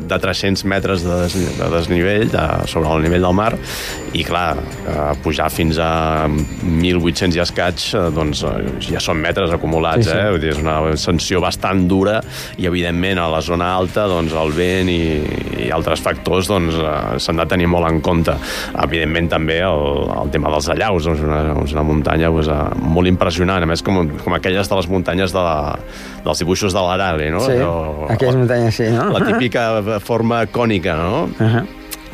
de 0.08 0.18
300 0.22 0.64
metres 0.68 1.04
de, 1.06 1.20
des, 1.24 1.36
de 1.58 1.70
desnivell 1.72 2.30
de, 2.32 2.44
sobre 2.70 2.92
el 2.92 3.06
nivell 3.06 3.24
del 3.26 3.36
mar 3.36 3.52
i 4.16 4.24
clar, 4.26 4.56
eh, 4.56 5.12
pujar 5.24 5.48
fins 5.52 5.80
a 5.82 5.90
1.800 6.28 7.36
i 7.36 7.42
escaig 7.44 7.86
eh, 7.96 8.06
doncs 8.16 8.44
eh, 8.48 8.56
ja 8.90 9.02
són 9.02 9.20
metres 9.22 9.52
acumulats 9.56 10.06
sí, 10.06 10.12
sí. 10.12 10.18
eh? 10.18 10.30
Vull 10.34 10.42
dir, 10.42 10.52
és 10.54 10.62
una 10.62 10.78
ascensió 10.92 11.40
bastant 11.44 11.86
dura 11.90 12.18
i 12.60 12.68
evidentment 12.68 13.20
a 13.22 13.28
la 13.32 13.42
zona 13.44 13.72
alta 13.76 14.06
doncs, 14.10 14.36
el 14.36 14.54
vent 14.56 14.92
i, 14.92 15.00
i 15.66 15.70
altres 15.74 16.02
factors 16.04 16.50
doncs, 16.52 16.76
eh, 16.80 17.16
s'han 17.22 17.42
de 17.42 17.48
tenir 17.48 17.70
molt 17.72 17.88
en 17.90 18.02
compte 18.04 18.36
evidentment 18.86 19.30
també 19.36 19.60
el, 19.64 19.86
el 20.16 20.32
tema 20.34 20.52
dels 20.54 20.70
allaus 20.72 21.08
doncs 21.08 21.24
una, 21.24 21.42
és 21.64 21.76
una 21.76 21.86
muntanya 21.86 22.32
doncs, 22.32 22.52
molt 22.82 23.10
impressionant 23.10 23.64
a 23.64 23.68
més 23.68 23.82
com, 23.84 24.04
com 24.22 24.36
aquelles 24.36 24.68
de 24.68 24.80
les 24.80 24.90
muntanyes 24.90 25.34
de 25.34 25.42
la, 25.42 25.56
dels 26.26 26.42
dibuixos 26.42 26.74
de 26.74 26.82
l'Arale, 27.06 27.30
no? 27.30 27.40
Sí, 27.46 27.56
o, 27.62 28.06
aquelles 28.10 28.36
muntanyes 28.36 28.82
sí, 28.82 28.90
no? 28.94 29.10
La 29.14 29.24
típica 29.30 29.98
forma 30.04 30.44
cònica, 30.46 30.96
no? 30.98 31.26
Uh 31.38 31.50
-huh 31.56 31.66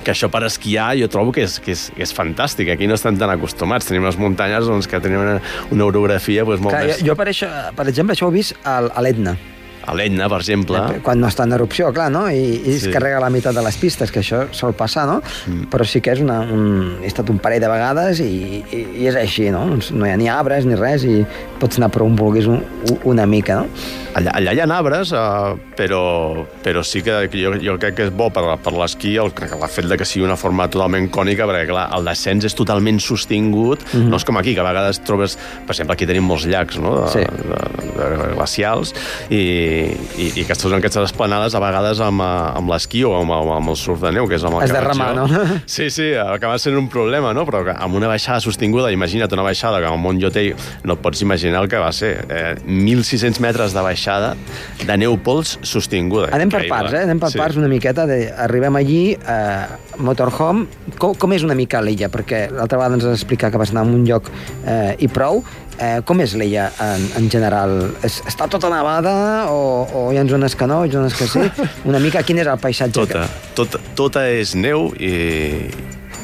que 0.03 0.11
això 0.11 0.29
per 0.31 0.43
esquiar 0.43 0.97
jo 0.99 1.09
trobo 1.09 1.31
que 1.31 1.45
és, 1.47 1.61
que 1.63 1.71
és, 1.77 1.85
que 1.95 2.03
és 2.03 2.13
fantàstic. 2.15 2.73
Aquí 2.75 2.89
no 2.91 2.95
estan 2.99 3.19
tan 3.21 3.31
acostumats. 3.31 3.87
Tenim 3.87 4.05
les 4.05 4.19
muntanyes 4.19 4.67
doncs, 4.67 4.89
que 4.91 5.01
tenen 5.01 5.21
una, 5.23 5.41
una 5.71 5.85
orografia 5.85 6.45
doncs, 6.45 6.61
molt 6.61 6.75
Clar, 6.75 6.87
més... 6.87 6.99
Jo, 6.99 7.13
jo 7.13 7.15
per, 7.15 7.29
això, 7.31 7.49
per 7.77 7.87
exemple, 7.89 8.17
això 8.17 8.27
ho 8.27 8.33
he 8.35 8.39
vist 8.41 8.57
a 8.67 8.81
l'Etna 9.03 9.37
a 9.83 9.95
l'Etna, 9.99 10.29
per 10.31 10.41
exemple. 10.43 10.81
Quan 11.05 11.21
no 11.23 11.29
està 11.31 11.47
en 11.49 11.57
erupció, 11.57 11.91
clar, 11.95 12.09
no? 12.15 12.27
I, 12.31 12.43
i 12.61 12.77
es 12.77 12.87
sí. 12.87 12.93
carrega 12.95 13.21
la 13.23 13.31
meitat 13.33 13.57
de 13.57 13.65
les 13.65 13.79
pistes, 13.81 14.13
que 14.15 14.23
això 14.23 14.45
sol 14.55 14.77
passar, 14.79 15.07
no? 15.11 15.19
Mm. 15.51 15.69
Però 15.73 15.87
sí 15.89 16.03
que 16.05 16.15
és 16.15 16.23
una, 16.23 16.41
un, 16.45 17.01
he 17.03 17.11
estat 17.11 17.31
un 17.33 17.41
parell 17.43 17.63
de 17.65 17.71
vegades 17.73 18.23
i, 18.25 18.63
i, 18.63 18.85
i 19.03 19.11
és 19.11 19.19
així, 19.19 19.49
no? 19.55 19.65
Doncs 19.73 19.93
no 19.97 20.07
hi 20.07 20.15
ha 20.15 20.21
ni 20.21 20.31
arbres 20.33 20.69
ni 20.69 20.79
res 20.79 21.07
i 21.09 21.23
pots 21.61 21.81
anar 21.81 21.93
per 21.95 22.05
on 22.07 22.17
vulguis 22.19 22.49
un, 22.51 22.63
una 23.09 23.27
mica, 23.27 23.63
no? 23.63 24.01
Allà, 24.19 24.35
allà 24.37 24.53
hi 24.53 24.61
ha 24.61 24.67
arbres, 24.77 25.13
uh, 25.17 25.55
però, 25.77 26.45
però 26.65 26.83
sí 26.85 27.01
que 27.05 27.15
jo, 27.33 27.55
jo 27.63 27.79
crec 27.81 27.97
que 27.97 28.07
és 28.09 28.13
bo 28.13 28.29
per, 28.35 28.45
per 28.61 28.75
l'esquí 28.77 29.15
el, 29.21 29.33
el 29.33 29.65
fet 29.73 29.89
de 29.89 29.97
que 30.01 30.09
sigui 30.09 30.27
una 30.27 30.37
forma 30.37 30.67
totalment 30.73 31.09
cònica, 31.15 31.47
perquè 31.49 31.71
clar, 31.71 31.87
el 31.97 32.05
descens 32.11 32.45
és 32.49 32.57
totalment 32.59 33.01
sostingut, 33.01 33.81
mm 33.87 33.89
-hmm. 33.95 34.11
no 34.13 34.21
és 34.21 34.27
com 34.29 34.37
aquí, 34.37 34.55
que 34.55 34.61
a 34.61 34.69
vegades 34.69 35.01
trobes, 35.01 35.39
per 35.67 35.73
exemple, 35.73 35.95
aquí 35.95 36.07
tenim 36.07 36.29
molts 36.29 36.45
llacs 36.45 36.79
no? 36.79 36.93
de, 37.01 37.09
sí. 37.13 37.19
de, 37.21 37.61
de, 37.97 38.11
de 38.23 38.35
glacials, 38.35 38.95
i, 39.31 39.41
i, 39.73 40.29
i 40.39 40.45
aquestes 40.45 40.67
són 40.69 40.79
aquestes 40.79 41.07
esplanades 41.11 41.57
a 41.57 41.63
vegades 41.63 42.01
amb, 42.05 42.23
eh, 42.25 42.31
amb 42.59 42.73
l'esquí 42.73 43.03
o 43.09 43.15
amb, 43.19 43.35
amb, 43.37 43.53
amb 43.59 43.73
el 43.73 43.79
surf 43.81 44.03
de 44.03 44.13
neu, 44.15 44.29
que 44.31 44.39
és 44.39 44.47
amb 44.47 44.59
el 44.59 44.67
Has 44.67 44.75
de 44.75 44.83
remar, 44.85 45.13
no? 45.17 45.27
Sí, 45.75 45.89
sí, 45.95 46.13
acaba 46.19 46.59
sent 46.63 46.77
un 46.79 46.89
problema, 46.93 47.33
no? 47.37 47.47
Però 47.49 47.63
amb 47.73 47.99
una 47.99 48.11
baixada 48.11 48.43
sostinguda, 48.45 48.93
imagina't 48.95 49.33
una 49.33 49.47
baixada 49.47 49.81
que 49.83 49.91
amb 49.91 50.03
Mont 50.03 50.21
Llotell 50.23 50.53
no 50.89 50.97
et 50.97 51.03
pots 51.05 51.23
imaginar 51.25 51.63
el 51.65 51.71
que 51.73 51.81
va 51.81 51.93
ser. 51.97 52.13
Eh, 52.29 52.55
1.600 52.67 53.41
metres 53.43 53.77
de 53.77 53.85
baixada 53.85 54.35
de 54.83 54.99
neu 54.99 55.17
pols 55.23 55.57
sostinguda. 55.67 56.31
Anem 56.37 56.53
per 56.53 56.65
parts, 56.71 56.97
eh? 56.97 57.05
Anem 57.07 57.23
per 57.23 57.33
sí. 57.33 57.41
parts 57.41 57.61
una 57.61 57.71
miqueta. 57.71 58.07
De... 58.09 58.19
Arribem 58.47 58.77
allí, 58.81 59.03
eh, 59.15 59.99
Motorhome. 60.03 60.67
Com, 60.99 61.17
com 61.19 61.37
és 61.37 61.45
una 61.47 61.57
mica 61.59 61.83
l'illa? 61.85 62.11
Perquè 62.13 62.47
l'altra 62.53 62.81
vegada 62.81 62.99
ens 62.99 63.09
has 63.09 63.21
explicat 63.21 63.53
que 63.53 63.61
vas 63.61 63.73
anar 63.75 63.87
a 63.87 63.91
un 63.91 64.07
lloc 64.09 64.31
eh, 64.65 64.95
i 65.03 65.11
prou. 65.13 65.43
Eh, 65.81 66.01
com 66.05 66.21
és 66.21 66.35
l'illa 66.39 66.69
en, 66.85 67.07
en 67.19 67.29
general? 67.33 67.73
Es, 68.05 68.21
està 68.29 68.49
tota 68.51 68.69
nevada 68.73 69.15
o, 69.51 69.87
o 69.89 70.03
hi 70.13 70.21
ha 70.21 70.27
zones 70.29 70.57
que 70.59 70.69
no, 70.69 70.83
zones 70.93 71.17
que 71.17 71.29
sí? 71.31 71.47
Una 71.89 72.01
mica, 72.03 72.23
quin 72.27 72.43
és 72.43 72.51
el 72.51 72.61
paisatge? 72.61 72.99
Tota, 72.99 73.25
que... 73.25 73.55
tota, 73.59 73.81
tota 73.99 74.27
és 74.31 74.55
neu 74.59 74.91
i, 75.01 75.71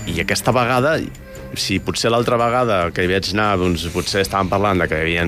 i 0.09 0.21
aquesta 0.25 0.55
vegada 0.55 0.99
si 1.59 1.78
potser 1.81 2.12
l'altra 2.12 2.37
vegada 2.40 2.83
que 2.95 3.05
hi 3.05 3.11
vaig 3.11 3.33
anar, 3.33 3.55
doncs 3.61 3.87
potser 3.95 4.23
estàvem 4.25 4.50
parlant 4.52 4.83
de 4.83 4.88
que 4.90 4.99
hi 4.99 5.07
havia 5.07 5.25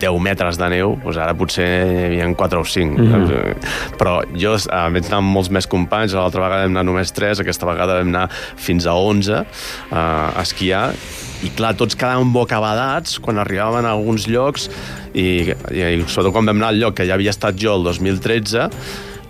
10 0.00 0.20
metres 0.24 0.58
de 0.60 0.68
neu, 0.72 0.96
doncs 1.04 1.20
ara 1.20 1.36
potser 1.36 1.66
hi 1.66 2.04
havia 2.08 2.28
4 2.34 2.60
o 2.60 2.64
5. 2.64 2.98
Mm 2.98 3.10
-hmm. 3.12 3.54
Però 3.98 4.20
jo 4.34 4.54
eh, 4.54 4.88
vaig 4.92 5.06
anar 5.06 5.18
amb 5.18 5.32
molts 5.36 5.50
més 5.50 5.66
companys, 5.66 6.14
l'altra 6.14 6.40
vegada 6.40 6.62
vam 6.62 6.76
anar 6.76 6.84
només 6.84 7.12
3, 7.12 7.40
aquesta 7.40 7.66
vegada 7.66 7.98
vam 7.98 8.08
anar 8.08 8.28
fins 8.56 8.86
a 8.86 8.94
11 8.94 9.32
eh, 9.32 9.96
a 9.96 10.40
esquiar, 10.42 10.94
i 11.42 11.50
clar, 11.56 11.74
tots 11.74 11.96
quedàvem 11.96 12.32
bocabadats 12.32 13.18
quan 13.18 13.38
arribaven 13.38 13.86
a 13.86 13.94
alguns 13.96 14.26
llocs 14.28 14.68
i, 15.14 15.54
i, 15.72 15.80
i 15.80 16.04
sobretot 16.06 16.32
quan 16.32 16.46
vam 16.46 16.56
anar 16.60 16.68
al 16.74 16.80
lloc 16.82 16.98
que 16.98 17.06
ja 17.08 17.14
havia 17.14 17.30
estat 17.30 17.56
jo 17.56 17.78
el 17.78 17.86
2013 17.88 18.68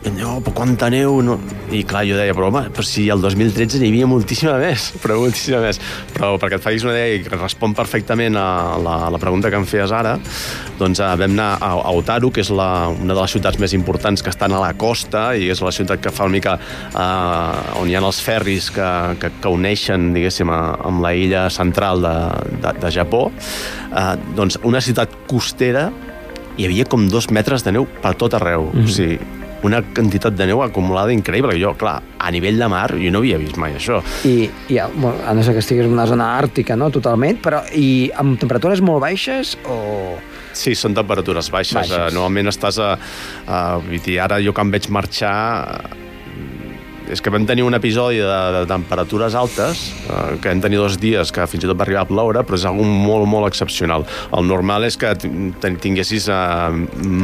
no, 0.08 0.38
però 0.40 0.54
quanta 0.56 0.88
neu... 0.88 1.18
No. 1.20 1.34
I 1.70 1.82
clar, 1.84 2.06
jo 2.08 2.16
deia, 2.16 2.32
però 2.32 2.48
home, 2.48 2.62
però 2.72 2.84
si 2.86 3.02
el 3.12 3.20
2013 3.20 3.82
n'hi 3.82 3.90
havia 3.92 4.06
moltíssima 4.08 4.54
més, 4.56 4.86
però 5.02 5.18
moltíssima 5.20 5.60
més. 5.60 5.76
Però 6.14 6.30
perquè 6.40 6.56
et 6.56 6.64
facis 6.64 6.86
una 6.86 6.94
idea 6.96 7.18
i 7.18 7.24
que 7.26 7.36
respon 7.36 7.74
perfectament 7.76 8.38
a 8.40 8.46
la, 8.80 8.94
a 9.06 9.10
la 9.12 9.20
pregunta 9.20 9.50
que 9.52 9.58
em 9.60 9.66
feies 9.68 9.92
ara, 9.92 10.14
doncs 10.80 11.02
eh, 11.02 11.10
vam 11.20 11.34
anar 11.36 11.50
a, 11.60 11.72
a 11.84 11.92
Otaru, 11.98 12.30
que 12.32 12.40
és 12.40 12.48
la, 12.48 12.88
una 12.94 13.12
de 13.12 13.20
les 13.20 13.34
ciutats 13.36 13.60
més 13.60 13.74
importants 13.76 14.24
que 14.24 14.32
estan 14.32 14.56
a 14.56 14.62
la 14.62 14.70
costa 14.80 15.26
i 15.36 15.50
és 15.52 15.60
la 15.60 15.72
ciutat 15.74 16.00
que 16.00 16.12
fa 16.16 16.24
una 16.30 16.38
mica 16.38 16.56
eh, 16.56 17.80
on 17.82 17.90
hi 17.90 17.98
ha 17.98 18.00
els 18.00 18.22
ferris 18.24 18.70
que, 18.72 18.90
que, 19.20 19.32
que 19.36 19.52
uneixen, 19.52 20.14
diguéssim, 20.16 20.48
a, 20.48 20.62
amb 20.88 21.04
la 21.04 21.12
illa 21.12 21.44
central 21.52 22.00
de, 22.06 22.14
de, 22.64 22.72
de 22.80 22.94
Japó. 22.96 23.26
Eh, 23.92 24.14
doncs 24.38 24.56
una 24.64 24.80
ciutat 24.80 25.12
costera 25.28 25.90
hi 26.56 26.66
havia 26.66 26.88
com 26.88 27.04
dos 27.08 27.28
metres 27.32 27.68
de 27.68 27.76
neu 27.76 27.86
per 28.00 28.14
tot 28.16 28.34
arreu. 28.40 28.70
Mm 28.72 28.80
-hmm. 28.80 28.84
O 28.84 28.88
sigui, 28.96 29.39
una 29.66 29.82
quantitat 29.82 30.36
de 30.36 30.48
neu 30.50 30.62
acumulada 30.64 31.14
increïble. 31.14 31.56
Jo, 31.60 31.74
clar, 31.78 31.98
a 32.18 32.32
nivell 32.32 32.60
de 32.60 32.68
mar, 32.70 32.88
jo 32.96 33.12
no 33.12 33.22
havia 33.22 33.38
vist 33.40 33.58
mai 33.60 33.76
això. 33.78 34.00
I, 34.28 34.50
i 34.72 34.80
bueno, 34.96 35.16
a 35.26 35.34
no 35.36 35.44
ser 35.46 35.54
que 35.56 35.64
estigués 35.64 35.88
en 35.88 35.96
una 35.96 36.08
zona 36.10 36.32
àrtica, 36.38 36.76
no?, 36.78 36.90
totalment, 36.94 37.40
però 37.44 37.62
i 37.76 38.10
amb 38.20 38.38
temperatures 38.40 38.82
molt 38.84 39.04
baixes 39.04 39.56
o... 39.68 39.80
Sí, 40.56 40.74
són 40.74 40.96
temperatures 40.96 41.50
baixes. 41.52 41.76
baixes. 41.78 41.96
Uh, 41.96 42.14
normalment 42.16 42.50
estàs 42.50 42.80
a... 42.82 42.92
a 43.46 43.58
vull 43.84 44.00
dir, 44.02 44.18
ara 44.22 44.40
jo 44.42 44.54
em 44.60 44.72
veig 44.74 44.90
marxar 44.92 45.34
és 47.10 47.20
que 47.20 47.30
vam 47.32 47.44
tenir 47.46 47.64
un 47.66 47.74
episodi 47.74 48.20
de, 48.22 48.38
de 48.54 48.62
temperatures 48.70 49.34
altes, 49.38 49.82
eh, 50.06 50.38
que 50.40 50.52
vam 50.52 50.62
tenir 50.62 50.80
dos 50.80 50.96
dies 51.00 51.32
que 51.34 51.46
fins 51.50 51.66
i 51.66 51.70
tot 51.70 51.78
va 51.78 51.84
arribar 51.86 52.04
a 52.04 52.08
ploure, 52.08 52.44
però 52.46 52.58
és 52.58 52.66
algo 52.68 52.86
molt, 52.86 53.26
molt 53.30 53.48
excepcional. 53.50 54.06
El 54.36 54.46
normal 54.48 54.86
és 54.88 54.98
que 55.00 55.12
tinguessis 55.18 56.28
eh, 56.30 56.80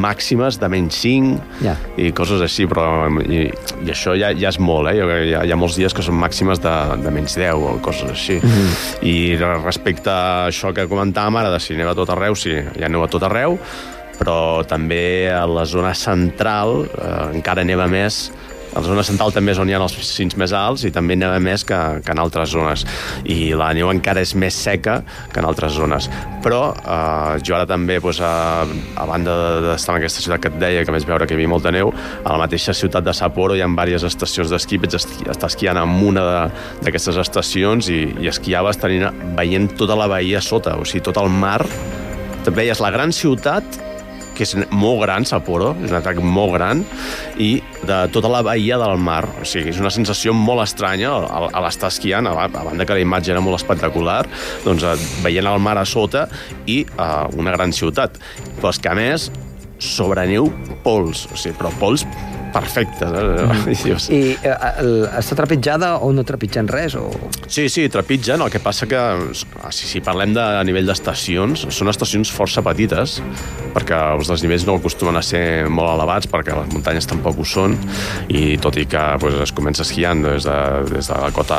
màximes 0.06 0.60
de 0.62 0.70
menys 0.72 1.00
5 1.04 1.64
yeah. 1.64 1.78
i 2.00 2.10
coses 2.16 2.42
així, 2.44 2.68
però 2.70 2.86
i, 3.22 3.46
i 3.86 3.92
això 3.94 4.16
ja, 4.18 4.32
ja 4.36 4.52
és 4.52 4.60
molt, 4.62 4.90
eh? 4.90 4.96
Hi 4.98 5.34
ha, 5.36 5.44
hi 5.46 5.54
ha 5.54 5.60
molts 5.60 5.78
dies 5.78 5.94
que 5.94 6.04
són 6.04 6.18
màximes 6.20 6.62
de, 6.62 6.76
de 7.02 7.14
menys 7.14 7.38
10 7.38 7.56
o 7.56 7.76
coses 7.84 8.10
així. 8.10 8.40
Mm 8.40 8.54
-hmm. 8.56 9.04
I 9.06 9.16
respecte 9.64 10.10
a 10.10 10.48
això 10.48 10.72
que 10.74 10.88
comentàvem 10.88 11.36
ara, 11.36 11.50
de 11.50 11.60
si 11.60 11.76
neva 11.76 11.94
tot 11.94 12.10
arreu, 12.10 12.34
sí, 12.34 12.50
hi 12.50 12.82
ha 12.82 12.88
neu 12.88 13.02
a 13.02 13.08
tot 13.08 13.22
arreu, 13.22 13.58
però 14.18 14.64
també 14.66 15.30
a 15.32 15.44
la 15.46 15.64
zona 15.64 15.94
central 15.94 16.86
eh, 16.86 17.36
encara 17.36 17.64
neva 17.64 17.86
més 17.86 18.30
a 18.76 18.80
la 18.82 18.84
zona 18.84 19.02
central 19.08 19.32
també 19.32 19.54
és 19.54 19.60
on 19.62 19.70
hi 19.70 19.74
ha 19.74 19.78
els 19.80 19.94
cims 20.04 20.34
més 20.36 20.52
alts 20.52 20.82
i 20.84 20.90
també 20.92 21.16
neva 21.16 21.38
més 21.40 21.62
que, 21.64 21.76
que 22.04 22.12
en 22.12 22.20
altres 22.20 22.50
zones. 22.52 22.82
I 23.24 23.54
la 23.56 23.70
neu 23.76 23.88
encara 23.88 24.20
és 24.20 24.34
més 24.36 24.52
seca 24.66 24.98
que 25.32 25.40
en 25.40 25.48
altres 25.48 25.72
zones. 25.78 26.10
Però 26.44 26.60
eh, 26.76 27.38
jo 27.40 27.56
ara 27.56 27.64
també, 27.68 27.96
doncs, 28.04 28.20
a, 28.20 28.66
a 29.00 29.06
banda 29.08 29.36
d'estar 29.64 29.94
en 29.94 30.02
aquesta 30.02 30.24
ciutat 30.26 30.44
que 30.44 30.52
et 30.52 30.58
deia, 30.60 30.84
que 30.84 30.92
més 30.92 31.08
veure 31.08 31.24
que 31.24 31.32
hi 31.32 31.40
havia 31.40 31.52
molta 31.54 31.72
neu, 31.72 31.94
a 32.20 32.34
la 32.34 32.42
mateixa 32.44 32.76
ciutat 32.76 33.06
de 33.06 33.16
Sapporo 33.16 33.56
hi 33.56 33.64
ha 33.64 33.70
diverses 33.86 34.12
estacions 34.12 34.52
d'esquí, 34.52 34.76
vaig 34.82 34.98
estar 34.98 35.48
esquiant 35.48 35.80
en 35.80 35.96
una 36.04 36.26
d'aquestes 36.84 37.16
estacions 37.24 37.88
i, 37.88 38.02
i 38.20 38.28
esquiaves 38.28 38.76
tenint, 38.82 39.08
veient 39.40 39.72
tota 39.80 39.96
la 39.96 40.10
bahia 40.12 40.44
sota, 40.44 40.76
o 40.76 40.84
sigui, 40.84 41.06
tot 41.08 41.24
el 41.24 41.32
mar. 41.32 41.62
Veies 42.46 42.78
la 42.78 42.92
gran 42.94 43.10
ciutat 43.10 43.85
que 44.36 44.44
és 44.46 44.54
molt 44.70 45.00
gran, 45.02 45.26
Sapporo, 45.28 45.72
és 45.82 45.90
un 45.92 45.98
atac 45.98 46.20
molt 46.22 46.54
gran, 46.56 46.82
i 47.42 47.56
de 47.86 47.98
tota 48.14 48.30
la 48.32 48.42
bahia 48.46 48.78
del 48.80 49.00
mar. 49.00 49.24
O 49.40 49.48
sigui, 49.48 49.72
és 49.72 49.80
una 49.82 49.92
sensació 49.94 50.34
molt 50.36 50.64
estranya 50.66 51.14
a, 51.16 51.46
a 51.48 51.64
l'estar 51.64 51.90
esquiant, 51.92 52.28
a, 52.28 52.46
a 52.46 52.64
banda 52.68 52.86
que 52.86 52.98
la 52.98 53.04
imatge 53.04 53.34
era 53.34 53.44
molt 53.44 53.58
espectacular, 53.60 54.22
doncs 54.66 54.86
eh, 54.86 54.96
veient 55.24 55.48
el 55.50 55.62
mar 55.62 55.78
a 55.80 55.86
sota 55.88 56.26
i 56.68 56.82
uh, 56.96 57.26
una 57.38 57.54
gran 57.56 57.74
ciutat. 57.76 58.20
Però 58.58 58.72
és 58.72 58.80
que, 58.82 58.92
a 58.92 58.96
més, 58.98 59.30
sobre 59.82 60.24
neu 60.28 60.50
pols, 60.84 61.26
o 61.32 61.38
sigui, 61.38 61.56
però 61.58 61.72
pols 61.80 62.06
perfectes. 62.52 63.10
Eh? 63.10 63.46
Mm. 63.46 64.10
I 64.16 64.20
eh, 64.40 64.54
el, 64.82 64.92
està 65.18 65.36
trepitjada 65.38 65.96
o 66.02 66.12
no 66.14 66.24
trepitgen 66.26 66.68
res? 66.70 66.96
O... 66.98 67.08
Sí, 67.46 67.68
sí, 67.72 67.86
trepitgen. 67.92 68.42
El 68.44 68.52
que 68.52 68.60
passa 68.62 68.88
que, 68.90 68.98
ah, 68.98 69.72
si, 69.74 69.88
si 69.90 70.02
parlem 70.04 70.34
de 70.36 70.42
a 70.42 70.62
nivell 70.66 70.88
d'estacions, 70.88 71.66
són 71.74 71.92
estacions 71.92 72.32
força 72.32 72.64
petites, 72.66 73.18
perquè 73.76 73.98
els 74.16 74.30
desnivells 74.30 74.66
no 74.68 74.78
acostumen 74.80 75.18
a 75.18 75.24
ser 75.24 75.44
molt 75.72 75.92
elevats, 75.94 76.30
perquè 76.32 76.56
les 76.56 76.70
muntanyes 76.72 77.08
tampoc 77.10 77.42
ho 77.42 77.46
són, 77.46 77.76
i 78.28 78.56
tot 78.62 78.78
i 78.80 78.86
que 78.90 79.04
pues, 79.22 79.38
es 79.46 79.54
comença 79.56 79.84
esquiant 79.86 80.24
des 80.24 80.46
de, 80.48 80.58
des 80.92 81.10
de 81.10 81.20
la 81.20 81.32
cota 81.34 81.58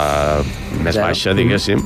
més 0.82 0.96
Zero. 0.96 1.06
baixa, 1.06 1.34
diguéssim, 1.38 1.84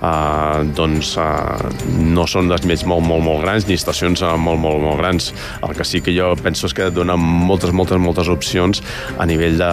uh, 0.00 0.64
doncs 0.76 1.14
uh, 1.20 1.68
no 1.98 2.26
són 2.30 2.50
desnivells 2.50 2.84
molt, 2.88 3.04
molt, 3.06 3.24
molt 3.24 3.44
grans, 3.44 3.66
ni 3.68 3.76
estacions 3.78 4.22
molt, 4.38 4.60
molt, 4.60 4.82
molt 4.84 5.00
grans. 5.00 5.32
El 5.62 5.74
que 5.76 5.86
sí 5.86 6.02
que 6.04 6.14
jo 6.16 6.32
penso 6.42 6.68
és 6.68 6.76
que 6.76 6.90
donen 6.94 7.20
moltes, 7.20 7.72
moltes, 7.74 8.00
moltes 8.02 8.27
opcions 8.32 8.82
a 9.18 9.26
nivell 9.28 9.58
de, 9.60 9.70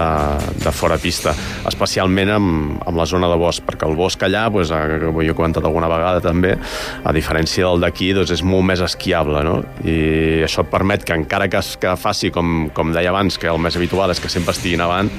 de 0.64 0.74
fora 0.76 0.98
pista, 1.02 1.36
especialment 1.68 2.34
amb, 2.36 2.80
amb 2.86 3.00
la 3.00 3.08
zona 3.10 3.30
de 3.32 3.38
bosc, 3.40 3.66
perquè 3.68 3.88
el 3.90 3.98
bosc 3.98 4.26
allà, 4.26 4.48
doncs, 4.54 4.74
com 5.04 5.22
jo 5.22 5.36
he 5.36 5.38
comentat 5.38 5.66
alguna 5.66 5.90
vegada 5.92 6.24
també, 6.24 6.56
a 7.04 7.14
diferència 7.16 7.68
del 7.68 7.86
d'aquí, 7.86 8.12
doncs 8.16 8.34
és 8.36 8.44
molt 8.46 8.66
més 8.72 8.84
esquiable, 8.86 9.44
no? 9.46 9.60
I 9.86 10.46
això 10.48 10.66
et 10.66 10.72
permet 10.72 11.06
que 11.06 11.18
encara 11.18 11.50
que, 11.52 11.62
que 11.82 11.96
faci, 12.00 12.32
com, 12.36 12.70
com 12.76 12.94
deia 12.96 13.14
abans, 13.14 13.40
que 13.42 13.52
el 13.52 13.62
més 13.62 13.78
habitual 13.78 14.14
és 14.14 14.22
que 14.22 14.32
sempre 14.32 14.56
estigui 14.56 14.80
nevant, 14.80 15.12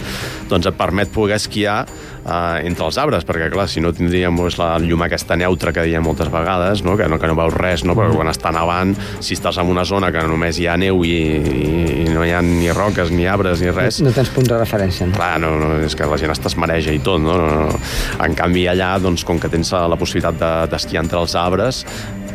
doncs 0.50 0.68
et 0.70 0.78
permet 0.78 1.12
poder 1.14 1.40
esquiar 1.40 1.82
eh, 2.26 2.66
entre 2.66 2.86
els 2.88 2.98
arbres, 3.00 3.26
perquè 3.26 3.48
clar, 3.52 3.68
si 3.70 3.82
no 3.82 3.92
tindríem 3.94 4.36
doncs, 4.36 4.58
la 4.60 4.74
llum 4.82 5.04
aquesta 5.06 5.36
neutra 5.38 5.72
que 5.74 5.86
diem 5.86 6.04
moltes 6.04 6.30
vegades, 6.32 6.82
no? 6.86 6.96
Que, 6.98 7.08
no, 7.10 7.20
que 7.22 7.30
no 7.30 7.38
veus 7.38 7.54
res, 7.54 7.84
no? 7.86 7.96
perquè 7.98 8.16
quan 8.16 8.30
està 8.32 8.52
nevant, 8.54 8.94
si 9.20 9.36
estàs 9.36 9.60
en 9.62 9.70
una 9.72 9.86
zona 9.88 10.10
que 10.14 10.24
només 10.26 10.58
hi 10.60 10.68
ha 10.70 10.76
neu 10.80 11.04
i, 11.06 11.16
i, 11.36 11.70
i 12.04 12.08
no 12.12 12.24
hi 12.26 12.34
ha 12.34 12.42
ni 12.44 12.70
roques, 12.74 13.12
ni 13.14 13.25
arbres, 13.30 13.62
ni 13.62 13.72
res... 13.72 14.00
No 14.04 14.12
tens 14.14 14.30
punts 14.34 14.50
de 14.50 14.60
referència, 14.60 15.08
no? 15.08 15.16
Clar, 15.16 15.36
no, 15.42 15.54
no, 15.60 15.72
és 15.86 15.96
que 15.98 16.08
la 16.08 16.20
gent 16.20 16.34
es 16.36 16.58
mareja 16.60 16.94
i 16.94 17.00
tot, 17.04 17.22
no? 17.22 17.38
no, 17.40 17.66
no. 17.66 17.80
En 18.24 18.36
canvi, 18.38 18.66
allà, 18.70 18.96
doncs, 19.02 19.24
com 19.26 19.40
que 19.42 19.50
tens 19.52 19.72
la 19.72 19.98
possibilitat 19.98 20.70
d'esquiar 20.72 21.02
de, 21.02 21.06
entre 21.06 21.22
els 21.22 21.36
arbres, 21.38 21.84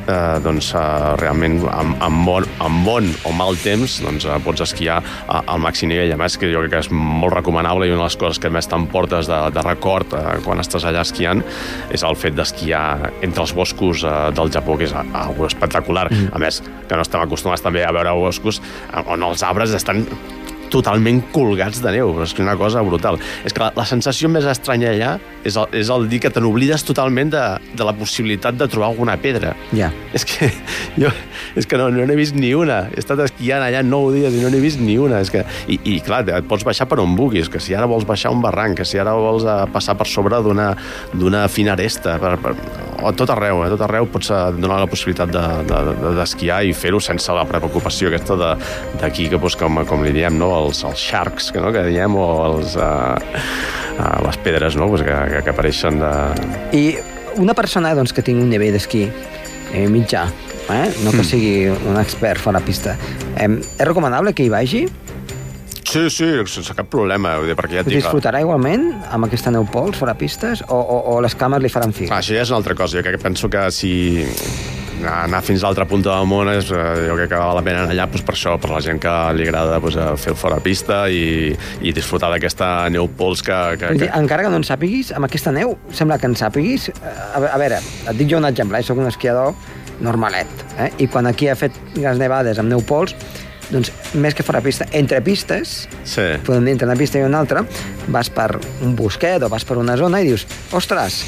eh, 0.07 0.39
doncs, 0.43 0.71
eh, 0.73 1.15
realment 1.21 1.59
amb, 1.69 1.95
amb, 2.03 2.25
bon, 2.25 2.47
amb 2.63 2.85
bon 2.85 3.09
o 3.27 3.33
mal 3.35 3.57
temps 3.61 3.99
doncs, 4.03 4.25
eh, 4.25 4.37
pots 4.43 4.65
esquiar 4.65 4.99
al 5.27 5.61
màxim 5.63 5.91
nivell. 5.91 6.13
A 6.13 6.19
més, 6.19 6.37
que 6.37 6.49
jo 6.51 6.63
crec 6.63 6.73
que 6.75 6.83
és 6.85 6.91
molt 6.91 7.35
recomanable 7.35 7.87
i 7.87 7.93
una 7.93 8.03
de 8.03 8.09
les 8.09 8.17
coses 8.17 8.39
que 8.41 8.49
més 8.49 8.67
t'emportes 8.67 9.29
de, 9.29 9.39
de 9.53 9.65
record 9.65 10.15
eh, 10.17 10.37
quan 10.45 10.61
estàs 10.63 10.85
allà 10.87 11.05
esquiant 11.05 11.43
és 11.91 12.03
el 12.07 12.17
fet 12.19 12.37
d'esquiar 12.37 13.11
entre 13.21 13.45
els 13.45 13.55
boscos 13.57 14.03
eh, 14.03 14.15
del 14.35 14.53
Japó, 14.53 14.77
que 14.77 14.89
és 14.89 14.95
algo 14.95 15.47
espectacular. 15.47 16.07
Mm. 16.11 16.31
A 16.33 16.41
més, 16.41 16.61
que 16.87 16.95
no 16.97 17.05
estem 17.05 17.23
acostumats 17.23 17.63
també 17.63 17.85
a 17.85 17.91
veure 17.95 18.15
boscos 18.17 18.61
on 19.05 19.23
els 19.23 19.43
arbres 19.43 19.73
estan 19.75 20.05
totalment 20.71 21.21
colgats 21.35 21.81
de 21.83 21.93
neu. 21.97 22.15
És 22.23 22.35
una 22.39 22.55
cosa 22.59 22.83
brutal. 22.85 23.19
És 23.45 23.53
que 23.53 23.63
la, 23.63 23.71
la 23.77 23.87
sensació 23.87 24.29
més 24.31 24.47
estranya 24.49 24.91
allà 24.93 25.11
és 25.47 25.57
el, 25.57 25.67
és 25.81 25.89
el 25.93 26.07
dir 26.09 26.21
que 26.23 26.31
te 26.33 26.43
n'oblides 26.43 26.85
totalment 26.87 27.31
de, 27.33 27.43
de 27.77 27.87
la 27.87 27.93
possibilitat 27.97 28.57
de 28.57 28.67
trobar 28.71 28.91
alguna 28.91 29.17
pedra. 29.21 29.55
Ja. 29.75 29.91
És 30.15 30.25
que 30.27 30.51
jo 31.01 31.11
és 31.55 31.67
que 31.67 31.79
no 31.79 31.89
n'he 31.91 32.05
no 32.07 32.15
vist 32.17 32.35
ni 32.37 32.53
una. 32.55 32.85
He 32.91 33.01
estat 33.01 33.19
esquiant 33.25 33.63
allà 33.65 33.81
nou 33.85 34.11
dies 34.13 34.33
i 34.35 34.43
no 34.43 34.51
n'he 34.51 34.61
vist 34.63 34.81
ni 34.81 34.97
una. 35.01 35.21
És 35.23 35.31
que, 35.33 35.43
i, 35.67 35.79
I 35.95 35.99
clar, 36.05 36.23
et 36.29 36.47
pots 36.49 36.65
baixar 36.67 36.87
per 36.89 37.01
on 37.03 37.15
vulguis, 37.17 37.49
que 37.51 37.61
si 37.63 37.75
ara 37.77 37.89
vols 37.89 38.07
baixar 38.07 38.33
un 38.33 38.43
barranc, 38.43 38.79
que 38.79 38.87
si 38.87 38.99
ara 39.01 39.15
vols 39.17 39.45
uh, 39.47 39.65
passar 39.71 39.97
per 39.99 40.07
sobre 40.09 40.41
d'una 40.41 41.43
fina 41.51 41.75
aresta, 41.75 42.17
per, 42.21 42.35
per, 42.41 42.55
o 43.01 43.11
tot 43.17 43.33
arreu, 43.33 43.63
eh? 43.65 43.71
tot 43.73 43.83
arreu 43.85 44.07
pots 44.11 44.31
uh, 44.31 44.43
donar 44.55 44.79
la 44.83 44.89
possibilitat 44.89 45.31
d'esquiar 45.31 46.61
de, 46.61 46.67
de, 46.67 46.71
i 46.71 46.77
fer-ho 46.77 47.01
sense 47.03 47.33
la 47.35 47.45
preocupació 47.49 48.11
aquesta 48.11 48.37
d'aquí, 49.01 49.27
que 49.31 49.39
pues, 49.41 49.57
com, 49.59 49.81
com 49.89 50.05
li 50.05 50.13
diem, 50.15 50.37
no? 50.39 50.51
Els, 50.67 50.83
els 50.87 51.01
sharks, 51.01 51.51
que, 51.51 51.63
no? 51.63 51.73
que 51.75 51.85
diem, 51.89 52.15
o 52.17 52.27
els... 52.51 52.77
Uh, 52.79 53.17
a 54.01 54.21
les 54.23 54.37
pedres 54.37 54.75
no? 54.75 54.87
pues 54.87 55.03
que, 55.03 55.13
que, 55.29 55.43
que 55.43 55.49
apareixen 55.51 55.99
de... 55.99 56.11
I 56.73 56.83
una 57.41 57.53
persona 57.53 57.93
doncs, 57.95 58.13
que 58.15 58.23
tingui 58.25 58.45
un 58.45 58.49
nivell 58.51 58.73
d'esquí 58.75 59.05
eh, 59.07 59.85
mitjà, 59.91 60.25
eh? 60.71 60.87
no 61.03 61.13
que 61.13 61.21
mm. 61.21 61.27
sigui 61.27 61.53
un 61.69 61.99
expert 62.01 62.41
fora 62.41 62.63
pista, 62.63 62.97
eh, 63.37 63.47
és 63.51 63.87
recomanable 63.87 64.33
que 64.33 64.47
hi 64.47 64.51
vagi? 64.51 64.85
Sí, 65.91 66.05
sí, 66.07 66.27
sense 66.47 66.71
cap 66.71 66.87
problema. 66.87 67.33
Perquè 67.43 67.81
ja 67.81 67.83
Disfrutarà 67.83 68.39
igualment 68.39 68.85
amb 69.11 69.27
aquesta 69.27 69.51
neu 69.51 69.65
pols 69.67 69.97
fora 69.99 70.13
pistes 70.15 70.61
o, 70.69 70.77
o, 70.77 70.99
o 71.11 71.17
les 71.23 71.35
cames 71.35 71.59
li 71.59 71.71
faran 71.73 71.91
fi? 71.91 72.07
Ah, 72.07 72.21
això 72.21 72.37
ja 72.37 72.45
és 72.45 72.53
una 72.53 72.61
altra 72.61 72.77
cosa. 72.79 72.95
Jo 72.95 73.03
crec 73.03 73.17
que 73.17 73.23
penso 73.25 73.49
que 73.51 73.65
si 73.75 73.91
anar 75.07 75.41
fins 75.45 75.63
a 75.63 75.69
l'altra 75.69 75.85
punta 75.89 76.13
del 76.13 76.27
món 76.29 76.49
és, 76.51 76.71
eh, 76.71 76.83
jo 77.07 77.17
crec 77.17 77.31
que 77.33 77.41
val 77.41 77.55
la 77.57 77.63
pena 77.65 77.83
anar 77.83 77.95
allà 77.95 78.07
doncs, 78.11 78.25
per 78.27 78.35
això, 78.35 78.55
per 78.61 78.71
la 78.73 78.81
gent 78.85 79.01
que 79.01 79.13
li 79.37 79.47
agrada 79.47 79.79
doncs, 79.83 79.99
fer 80.21 80.33
el 80.33 80.39
fora 80.39 80.59
pista 80.63 81.03
i, 81.09 81.51
i 81.81 81.93
disfrutar 81.95 82.31
d'aquesta 82.33 82.89
neu 82.93 83.09
pols 83.17 83.43
que, 83.45 83.59
que, 83.81 83.93
que... 83.99 84.09
Encara 84.17 84.45
que 84.45 84.53
no 84.53 84.61
en 84.61 84.67
sàpiguis, 84.67 85.13
amb 85.17 85.29
aquesta 85.29 85.53
neu, 85.55 85.75
sembla 85.97 86.19
que 86.21 86.29
en 86.29 86.37
sàpiguis... 86.39 86.89
Eh, 86.93 87.13
a, 87.35 87.43
a 87.51 87.61
veure, 87.61 87.79
et 87.81 88.17
dic 88.19 88.31
jo 88.31 88.41
un 88.41 88.49
exemple, 88.49 88.79
eh? 88.79 88.87
soc 88.87 88.99
un 89.01 89.09
esquiador 89.09 89.55
normalet, 90.01 90.65
eh? 90.77 90.89
i 91.03 91.07
quan 91.11 91.29
aquí 91.29 91.49
ha 91.51 91.55
fet 91.59 91.77
les 91.95 92.19
nevades 92.21 92.59
amb 92.61 92.71
neu 92.71 92.83
pols, 92.85 93.15
doncs 93.71 93.91
més 94.19 94.35
que 94.35 94.43
fora 94.43 94.61
pista, 94.63 94.87
entre 94.97 95.21
pistes, 95.23 95.85
sí. 96.03 96.27
podem 96.45 96.67
dir 96.67 96.75
entre 96.75 96.89
una 96.89 96.97
pista 96.99 97.21
i 97.21 97.25
una 97.25 97.39
altra, 97.39 97.63
vas 98.11 98.29
per 98.33 98.49
un 98.83 98.97
bosquet 98.99 99.43
o 99.45 99.49
vas 99.51 99.65
per 99.67 99.79
una 99.79 99.95
zona 99.99 100.21
i 100.21 100.27
dius, 100.27 100.45
ostres, 100.75 101.21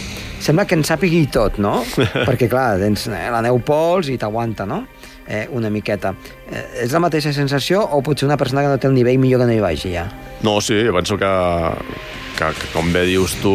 sembla 0.43 0.67
que 0.67 0.75
en 0.75 0.84
sàpigui 0.86 1.25
tot, 1.32 1.58
no? 1.63 1.79
Perquè, 2.27 2.49
clar, 2.51 2.75
tens 2.84 3.08
eh, 3.08 3.25
la 3.34 3.41
neu 3.45 3.62
pols 3.63 4.12
i 4.12 4.19
t'aguanta, 4.21 4.67
no? 4.69 4.84
eh, 5.27 5.47
una 5.51 5.69
miqueta. 5.69 6.13
Eh, 6.49 6.84
és 6.86 6.93
la 6.93 7.01
mateixa 7.03 7.34
sensació 7.36 7.82
o 7.84 8.01
potser 8.03 8.27
una 8.27 8.38
persona 8.39 8.63
que 8.63 8.73
no 8.73 8.79
té 8.79 8.89
el 8.89 8.97
nivell 8.97 9.19
millor 9.21 9.43
que 9.43 9.49
no 9.49 9.56
hi 9.56 9.63
vagi 9.63 9.93
ja? 9.95 10.08
No, 10.43 10.60
sí, 10.62 10.82
penso 10.91 11.17
que, 11.17 11.32
que, 12.37 12.49
que 12.59 12.69
com 12.73 12.89
bé 12.93 13.03
dius 13.07 13.35
tu, 13.41 13.53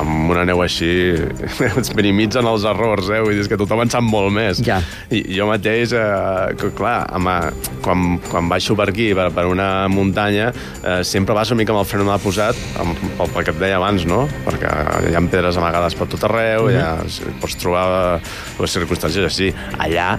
amb 0.00 0.30
una 0.32 0.44
neu 0.48 0.62
així 0.64 0.90
es 1.82 1.92
minimitzen 1.96 2.46
els 2.48 2.66
errors, 2.68 3.10
eh? 3.12 3.20
Vull 3.24 3.36
dir, 3.38 3.46
que 3.50 3.58
tothom 3.60 3.84
en 3.84 3.92
sap 3.92 4.04
molt 4.06 4.32
més. 4.34 4.62
Ja. 4.66 4.80
I 5.14 5.22
jo 5.36 5.48
mateix, 5.50 5.94
eh, 5.96 6.54
que, 6.60 6.70
clar, 6.76 6.96
home, 7.14 7.36
quan, 7.84 8.18
quan 8.30 8.50
baixo 8.50 8.76
per 8.78 8.88
aquí, 8.92 9.10
per, 9.16 9.30
per 9.36 9.46
una 9.50 9.86
muntanya, 9.92 10.50
eh, 10.82 11.00
sempre 11.06 11.36
vas 11.36 11.52
una 11.52 11.62
mica 11.62 11.74
amb 11.74 11.82
el 11.84 11.88
fre 11.90 12.04
mà 12.04 12.18
posat, 12.22 12.60
amb, 12.82 12.98
pel, 13.18 13.34
pel 13.34 13.48
que 13.48 13.54
et 13.54 13.60
deia 13.62 13.80
abans, 13.80 14.06
no? 14.08 14.24
Perquè 14.46 14.72
hi 15.10 15.16
ha 15.16 15.24
pedres 15.30 15.60
amagades 15.60 15.96
per 15.98 16.08
tot 16.12 16.28
arreu, 16.30 16.68
mm 16.68 16.74
-hmm. 16.74 16.80
ja 16.80 17.34
pots 17.40 17.56
trobar 17.60 18.20
les 18.60 18.76
circumstàncies 18.78 19.24
així. 19.24 19.52
Allà, 19.78 20.18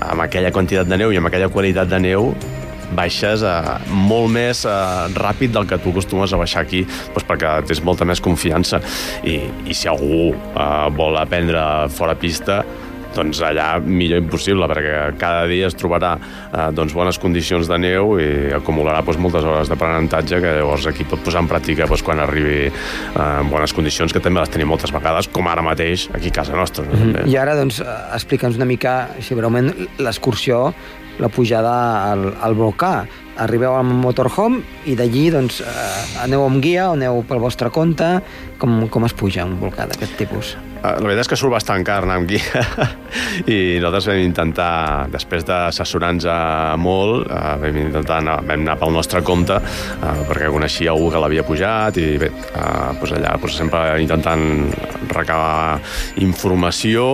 amb 0.00 0.20
aquella 0.24 0.50
quantitat 0.50 0.88
de 0.88 0.96
neu 0.96 1.12
i 1.12 1.16
amb 1.16 1.26
aquella 1.26 1.48
qualitat 1.48 1.88
de 1.88 2.00
neu, 2.00 2.34
baixes 2.96 3.44
eh, 3.46 3.56
molt 3.94 4.30
més 4.34 4.64
eh, 4.68 4.74
ràpid 5.16 5.54
del 5.56 5.68
que 5.70 5.80
tu 5.82 5.94
acostumes 5.94 6.32
a 6.32 6.40
baixar 6.40 6.64
aquí 6.66 6.84
doncs 6.84 7.26
perquè 7.28 7.56
tens 7.68 7.82
molta 7.86 8.08
més 8.08 8.22
confiança 8.24 8.82
i, 9.24 9.40
i 9.66 9.76
si 9.76 9.90
algú 9.90 10.30
eh, 10.32 10.86
vol 10.96 11.18
aprendre 11.20 11.88
fora 11.94 12.16
pista 12.18 12.62
doncs 13.14 13.40
allà 13.42 13.78
millor 13.82 14.20
impossible, 14.22 14.66
perquè 14.70 14.94
cada 15.20 15.46
dia 15.50 15.68
es 15.70 15.76
trobarà 15.78 16.14
eh, 16.20 16.68
doncs 16.76 16.94
bones 16.96 17.18
condicions 17.22 17.68
de 17.70 17.78
neu 17.82 18.16
i 18.22 18.28
acumularà 18.56 19.02
doncs, 19.06 19.20
moltes 19.22 19.46
hores 19.46 19.70
d'aprenentatge 19.70 20.40
que 20.42 20.54
llavors 20.60 20.86
aquí 20.90 21.06
pot 21.08 21.22
posar 21.24 21.44
en 21.44 21.50
pràctica 21.50 21.88
doncs, 21.90 22.04
quan 22.06 22.22
arribi 22.22 22.68
eh, 22.68 22.70
en 23.24 23.50
bones 23.50 23.74
condicions, 23.76 24.14
que 24.14 24.22
també 24.22 24.42
les 24.42 24.52
tenim 24.52 24.70
moltes 24.70 24.94
vegades, 24.94 25.30
com 25.32 25.50
ara 25.50 25.64
mateix 25.66 26.08
aquí 26.14 26.30
a 26.30 26.38
casa 26.40 26.56
nostra. 26.56 26.86
No? 26.86 26.94
Mm 26.94 27.12
-hmm. 27.12 27.28
I 27.28 27.36
ara, 27.36 27.56
doncs, 27.56 27.80
eh, 27.80 28.14
explica'ns 28.14 28.56
una 28.56 28.66
mica, 28.66 29.08
així 29.18 29.34
breument, 29.34 29.74
l'excursió 29.98 30.72
la 31.20 31.28
pujada 31.28 31.74
al, 32.10 32.30
al 32.40 32.56
volcà. 32.58 33.04
Arribeu 33.40 33.76
al 33.76 33.86
motorhome 33.86 34.60
i 34.90 34.96
d'allí 34.98 35.28
doncs, 35.32 35.60
eh, 35.64 36.24
aneu 36.24 36.44
amb 36.44 36.60
guia 36.60 36.90
o 36.90 36.96
aneu 36.96 37.22
pel 37.28 37.40
vostre 37.40 37.70
compte? 37.72 38.18
Com, 38.60 38.82
com 38.92 39.06
es 39.08 39.14
puja 39.16 39.46
un 39.48 39.56
volcà 39.60 39.86
d'aquest 39.88 40.18
tipus? 40.20 40.56
Uh, 40.80 40.94
la 40.96 41.10
veritat 41.10 41.26
és 41.26 41.28
que 41.28 41.36
surt 41.36 41.52
bastant 41.52 41.82
car 41.84 41.98
anar 42.06 42.14
amb 42.20 42.28
guia 42.28 42.62
i 43.52 43.76
nosaltres 43.82 44.06
vam 44.08 44.20
intentar, 44.24 45.08
després 45.12 45.44
d'assessorar-nos 45.44 46.24
molt, 46.80 47.28
uh, 47.28 47.56
vam 47.60 47.80
intentar 47.82 48.20
anar, 48.22 48.38
vam 48.48 48.64
anar 48.64 48.78
pel 48.80 48.94
nostre 48.96 49.20
compte 49.20 49.58
uh, 49.60 50.22
perquè 50.28 50.48
coneixia 50.52 50.94
algú 50.94 51.10
que 51.12 51.20
l'havia 51.20 51.44
pujat 51.44 52.00
i 52.00 52.14
bé, 52.20 52.32
uh, 52.54 52.94
doncs 52.96 53.12
allà 53.18 53.34
doncs 53.36 53.60
sempre 53.60 53.84
intentant 54.00 54.46
recabar 55.12 55.80
informació 56.24 57.10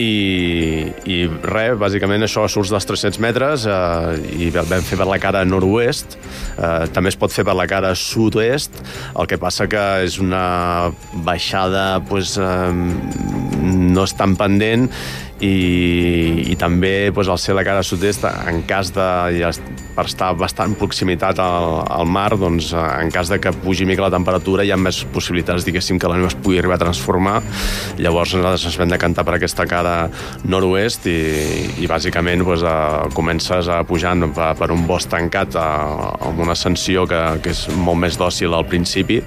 i, 0.00 0.90
i 1.06 1.18
res, 1.46 1.76
bàsicament 1.78 2.26
això 2.26 2.46
surts 2.50 2.72
dels 2.74 2.86
300 2.88 3.20
metres 3.22 3.66
eh, 3.70 4.46
i 4.46 4.50
vam 4.54 4.82
fer 4.82 4.98
per 4.98 5.06
la 5.08 5.20
cara 5.22 5.44
nord-oest 5.46 6.16
eh, 6.16 6.86
també 6.94 7.12
es 7.12 7.18
pot 7.20 7.34
fer 7.34 7.44
per 7.46 7.54
la 7.54 7.68
cara 7.70 7.94
sud-oest 7.98 8.80
el 9.14 9.30
que 9.30 9.38
passa 9.38 9.68
que 9.70 9.84
és 10.06 10.18
una 10.22 10.90
baixada 11.26 12.00
pues, 12.08 12.36
eh, 12.38 12.72
no 12.74 14.06
és 14.08 14.16
tan 14.18 14.34
pendent 14.40 14.90
i, 15.44 16.52
i 16.52 16.56
també 16.56 17.10
pues, 17.14 17.28
al 17.28 17.40
ser 17.40 17.56
la 17.56 17.64
cara 17.66 17.82
sud-est 17.84 18.24
en 18.24 18.62
cas 18.68 18.92
de 18.94 19.06
ja, 19.36 19.50
per 19.94 20.06
estar 20.08 20.32
bastant 20.38 20.74
proximitat 20.78 21.38
al, 21.42 21.84
al 21.92 22.08
mar 22.10 22.32
doncs 22.40 22.72
en 22.78 23.12
cas 23.14 23.30
de 23.30 23.38
que 23.42 23.52
pugi 23.64 23.86
mica 23.88 24.06
la 24.06 24.12
temperatura 24.14 24.64
hi 24.64 24.72
ha 24.74 24.78
més 24.80 25.02
possibilitats 25.14 25.66
diguéssim 25.66 26.00
que 26.00 26.10
la 26.10 26.18
neu 26.18 26.28
es 26.30 26.36
pugui 26.38 26.58
arribar 26.58 26.78
a 26.78 26.84
transformar. 26.84 27.36
Llavors 28.00 28.34
nosaltres 28.34 28.68
ens 28.70 28.78
vam 28.80 28.92
decantar 28.94 29.26
per 29.26 29.36
aquesta 29.38 29.68
cara 29.70 29.94
nord-oest 30.48 31.08
i, 31.10 31.18
i 31.84 31.90
bàsicament 31.90 32.44
pues, 32.46 32.64
a, 32.66 33.10
comences 33.14 33.68
a 33.68 33.82
pujar 33.86 34.14
per, 34.34 34.52
per 34.58 34.70
un 34.74 34.86
bosc 34.88 35.10
tancat 35.12 35.58
a, 35.58 35.68
amb 36.28 36.40
una 36.44 36.54
ascensió 36.56 37.06
que, 37.10 37.20
que 37.44 37.54
és 37.54 37.66
molt 37.76 38.00
més 38.02 38.18
dòcil 38.20 38.54
al 38.54 38.66
principi 38.70 39.20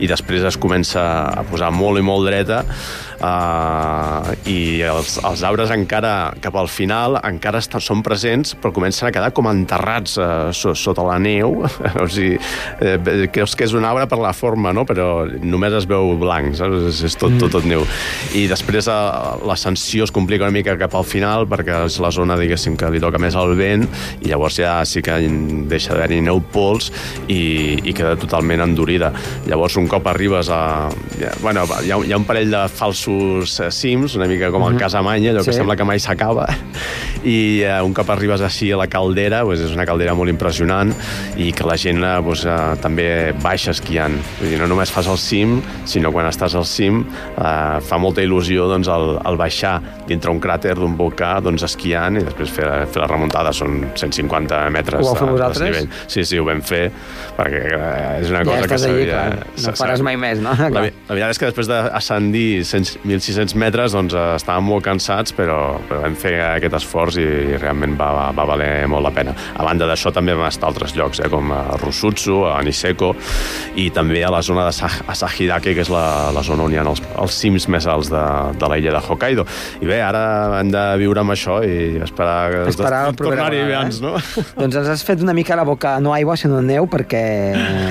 i 0.00 0.10
després 0.10 0.44
es 0.44 0.60
comença 0.60 1.02
a 1.32 1.44
posar 1.48 1.70
molt 1.74 2.00
i 2.00 2.04
molt 2.04 2.28
dreta 2.28 2.62
uh, 3.24 4.32
i 4.50 4.82
els, 4.86 5.16
els 5.24 5.42
arbres 5.46 5.72
encara 5.74 6.34
cap 6.44 6.56
al 6.58 6.68
final 6.70 7.18
encara 7.22 7.60
estan, 7.62 7.82
són 7.82 8.02
presents 8.04 8.54
però 8.58 8.72
comencen 8.76 9.08
a 9.08 9.12
quedar 9.14 9.32
com 9.36 9.48
enterrats 9.50 10.18
uh, 10.20 10.50
so, 10.56 10.74
sota 10.78 11.04
la 11.06 11.16
neu 11.22 11.62
o 12.02 12.06
sigui, 12.10 12.36
eh, 12.84 13.26
creus 13.32 13.56
que 13.56 13.66
és 13.66 13.74
un 13.76 13.86
arbre 13.88 14.06
per 14.10 14.20
la 14.22 14.34
forma 14.36 14.74
no? 14.76 14.84
però 14.88 15.08
només 15.42 15.76
es 15.80 15.88
veu 15.90 16.14
blanc 16.20 16.56
saps? 16.58 16.88
És, 16.90 17.02
és 17.10 17.18
tot, 17.20 17.34
tot, 17.40 17.52
tot 17.54 17.68
neu 17.68 17.84
i 18.36 18.46
després 18.50 18.88
uh, 18.92 19.40
l'ascensió 19.46 20.08
es 20.08 20.14
complica 20.14 20.46
una 20.46 20.54
mica 20.54 20.76
cap 20.80 20.96
al 20.98 21.06
final 21.08 21.48
perquè 21.50 21.84
és 21.88 21.98
la 22.02 22.12
zona 22.14 22.38
diguéssim 22.40 22.78
que 22.80 22.90
li 22.92 23.02
toca 23.02 23.20
més 23.22 23.38
al 23.38 23.54
vent 23.58 23.86
i 24.20 24.30
llavors 24.30 24.60
ja 24.60 24.76
sí 24.88 25.02
que 25.04 25.18
deixa 25.70 25.94
d'haver-hi 25.94 26.20
neu 26.24 26.42
pols 26.54 26.90
i, 27.28 27.80
i 27.80 27.96
queda 27.96 28.14
totalment 28.20 28.64
endurida 28.64 29.12
llavors 29.48 29.78
un 29.80 29.88
cop 29.90 30.06
arribes 30.10 30.50
a... 30.52 30.90
Ja, 31.18 31.30
bueno, 31.42 31.64
hi 31.84 31.92
ha, 31.92 31.98
hi 32.04 32.12
ha 32.12 32.18
un 32.18 32.26
parell 32.28 32.52
de 32.52 32.64
falsos 32.72 33.13
cims, 33.70 34.14
una 34.18 34.26
mica 34.30 34.50
com 34.50 34.62
el 34.62 34.72
mm 34.72 34.76
-hmm. 34.76 34.80
Casamanya, 34.80 35.30
allò 35.32 35.40
sí. 35.40 35.50
que 35.50 35.56
sembla 35.56 35.76
que 35.76 35.84
mai 35.84 35.98
s'acaba, 35.98 36.46
i 37.24 37.62
eh, 37.64 37.82
un 37.82 37.94
cop 37.94 38.10
arribes 38.10 38.40
així 38.44 38.70
a 38.72 38.76
la 38.76 38.86
caldera, 38.86 39.42
doncs 39.42 39.64
és 39.64 39.72
una 39.74 39.86
caldera 39.88 40.14
molt 40.14 40.30
impressionant 40.30 40.92
i 41.40 41.50
que 41.52 41.64
la 41.66 41.76
gent 41.80 42.00
doncs, 42.00 42.44
eh, 42.44 42.76
també 42.82 43.32
baixa 43.42 43.72
esquiant. 43.72 44.16
Vull 44.40 44.50
dir, 44.50 44.58
no 44.60 44.68
només 44.70 44.90
fas 44.92 45.08
el 45.10 45.18
cim, 45.18 45.60
sinó 45.88 46.12
quan 46.12 46.26
estàs 46.26 46.54
al 46.54 46.66
cim 46.68 47.04
eh, 47.04 47.80
fa 47.80 47.98
molta 47.98 48.22
il·lusió 48.22 48.68
doncs, 48.68 48.88
el, 48.88 49.18
el 49.24 49.36
baixar 49.40 49.80
dintre 50.06 50.30
un 50.30 50.40
cràter 50.40 50.74
d'un 50.74 50.96
volcà 50.96 51.40
doncs, 51.44 51.64
esquiant 51.66 52.20
i 52.20 52.24
després 52.24 52.50
fer, 52.50 52.68
fer 52.92 53.02
la 53.02 53.08
remuntada. 53.08 53.52
Són 53.52 53.90
150 53.94 54.70
metres 54.74 55.00
ho 55.00 55.14
vosaltres? 55.14 55.58
de 55.58 55.70
nivell. 55.70 55.88
Sí, 56.06 56.24
sí, 56.24 56.38
ho 56.38 56.44
vam 56.44 56.60
fer 56.64 56.90
perquè 57.38 57.62
eh, 57.64 58.20
és 58.20 58.30
una 58.30 58.44
ja 58.44 58.50
cosa 58.50 58.68
que 58.68 58.80
s'havia... 58.84 59.22
No 59.64 59.74
faràs 59.78 60.04
mai 60.04 60.18
més, 60.20 60.42
no? 60.44 60.52
La, 60.58 60.84
la 60.84 61.16
veritat 61.16 61.34
és 61.34 61.40
que 61.40 61.50
després 61.50 61.70
d'ascendir 61.70 62.64
1.600 63.04 63.54
metres 63.60 63.92
doncs, 63.94 64.14
eh, 64.16 64.34
estàvem 64.38 64.64
molt 64.72 64.84
cansats, 64.86 65.34
però, 65.36 65.76
però 65.88 66.00
vam 66.04 66.16
fer 66.18 66.34
aquest 66.40 66.78
esforç 66.80 67.18
i, 67.20 67.26
i 67.54 67.58
realment 67.60 67.98
va, 68.00 68.10
va, 68.16 68.26
va 68.36 68.46
valer 68.54 68.70
molt 68.90 69.04
la 69.04 69.12
pena. 69.14 69.34
A 69.54 69.66
banda 69.66 69.88
d'això 69.88 70.12
també 70.14 70.34
vam 70.36 70.48
estar 70.48 70.68
a 70.68 70.72
altres 70.72 70.96
llocs, 70.96 71.20
eh, 71.20 71.28
com 71.32 71.52
a 71.52 71.62
Rusutsu, 71.82 72.40
a 72.48 72.56
Niseko, 72.64 73.12
i 73.80 73.90
també 73.94 74.24
a 74.24 74.32
la 74.32 74.40
zona 74.42 74.66
de 74.68 74.90
Asahidake, 75.12 75.74
que 75.76 75.84
és 75.84 75.92
la, 75.92 76.32
la 76.34 76.44
zona 76.46 76.64
on 76.64 76.72
hi 76.72 76.80
ha 76.80 76.86
els, 76.88 77.02
els 77.20 77.40
cims 77.44 77.68
més 77.72 77.88
alts 77.90 78.10
de, 78.12 78.24
de 78.60 78.72
la 78.72 78.80
illa 78.80 78.96
de 78.96 79.04
Hokkaido. 79.04 79.44
I 79.84 79.90
bé, 79.90 80.00
ara 80.04 80.24
hem 80.60 80.72
de 80.72 80.84
viure 81.02 81.20
amb 81.20 81.34
això 81.34 81.60
i 81.64 82.00
esperar, 82.04 82.64
esperar 82.70 83.04
tornar-hi 83.18 83.60
eh? 83.60 83.68
abans, 83.68 84.00
no? 84.04 84.14
doncs 84.60 84.80
ens 84.80 84.90
has 84.96 85.04
fet 85.06 85.22
una 85.24 85.36
mica 85.36 85.58
la 85.58 85.66
boca, 85.68 85.98
no 86.00 86.14
aigua, 86.16 86.38
sinó 86.40 86.62
neu, 86.64 86.88
perquè 86.90 87.24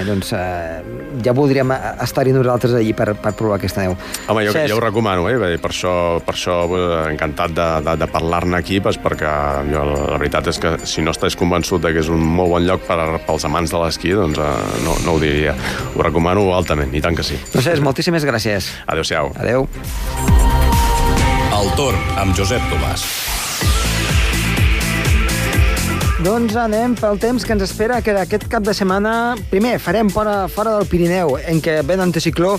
doncs, 0.08 0.34
eh, 0.38 0.82
ja 1.24 1.36
voldríem 1.38 1.72
estar-hi 2.04 2.34
nosaltres 2.36 2.74
allí 2.80 2.94
per, 2.98 3.12
per 3.20 3.36
provar 3.38 3.62
aquesta 3.62 3.86
neu. 3.86 3.96
Home, 4.28 4.48
jo, 4.48 4.56
jo 4.70 4.80
ho 4.80 4.84
recomano, 4.94 5.26
eh? 5.30 5.58
Per 5.58 5.72
això, 5.72 5.94
per 6.24 6.36
això 6.38 6.58
encantat 7.10 7.56
de, 7.58 7.68
de, 7.88 7.96
de 8.04 8.08
parlar-ne 8.14 8.60
aquí, 8.60 8.80
pues, 8.84 9.00
perquè 9.02 9.34
jo, 9.72 9.84
la 9.90 10.20
veritat 10.22 10.52
és 10.54 10.62
que 10.62 10.76
si 10.86 11.02
no 11.02 11.12
estàs 11.16 11.38
convençut 11.40 11.82
de 11.84 11.94
que 11.96 12.04
és 12.04 12.12
un 12.14 12.22
molt 12.22 12.54
bon 12.54 12.68
lloc 12.68 12.86
per, 12.88 13.00
pels 13.26 13.48
amants 13.50 13.74
de 13.74 13.82
l'esquí, 13.82 14.14
doncs 14.14 14.38
eh, 14.38 14.52
no, 14.86 14.96
no 15.04 15.18
ho 15.18 15.22
diria. 15.22 15.58
Ho 15.98 16.06
recomano 16.06 16.46
altament, 16.54 16.94
i 16.94 17.02
tant 17.02 17.18
que 17.18 17.26
sí. 17.26 17.40
No 17.56 17.66
sé, 17.66 17.76
moltíssimes 17.82 18.28
gràcies. 18.30 18.70
Adéu-siau. 18.86 19.34
Adéu. 19.42 19.68
El 21.54 21.74
torn 21.80 22.20
amb 22.22 22.38
Josep 22.38 22.62
Tomàs. 22.70 23.08
Doncs 26.24 26.54
anem 26.56 26.94
pel 26.96 27.18
temps 27.20 27.44
que 27.44 27.52
ens 27.52 27.66
espera 27.66 27.98
que 28.00 28.14
aquest 28.16 28.46
cap 28.48 28.64
de 28.64 28.72
setmana, 28.72 29.34
primer, 29.50 29.74
farem 29.84 30.08
fora, 30.08 30.48
fora 30.48 30.78
del 30.78 30.88
Pirineu, 30.88 31.34
en 31.52 31.60
què 31.60 31.82
ve 31.84 31.98
d'anticicló 32.00 32.54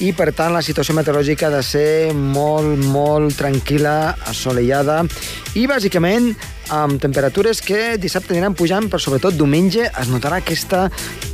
i, 0.00 0.14
per 0.16 0.30
tant, 0.32 0.54
la 0.54 0.62
situació 0.64 0.96
meteorològica 0.96 1.50
ha 1.50 1.52
de 1.52 1.60
ser 1.60 2.14
molt, 2.16 2.80
molt 2.94 3.36
tranquil·la, 3.36 4.14
assolellada 4.32 5.02
i, 5.52 5.66
bàsicament, 5.68 6.30
amb 6.72 6.96
temperatures 7.02 7.60
que 7.60 7.98
dissabte 8.00 8.32
aniran 8.32 8.56
pujant, 8.56 8.88
però 8.88 9.02
sobretot 9.02 9.36
diumenge 9.36 9.90
es 9.90 10.08
notarà 10.08 10.40
aquesta 10.40 10.86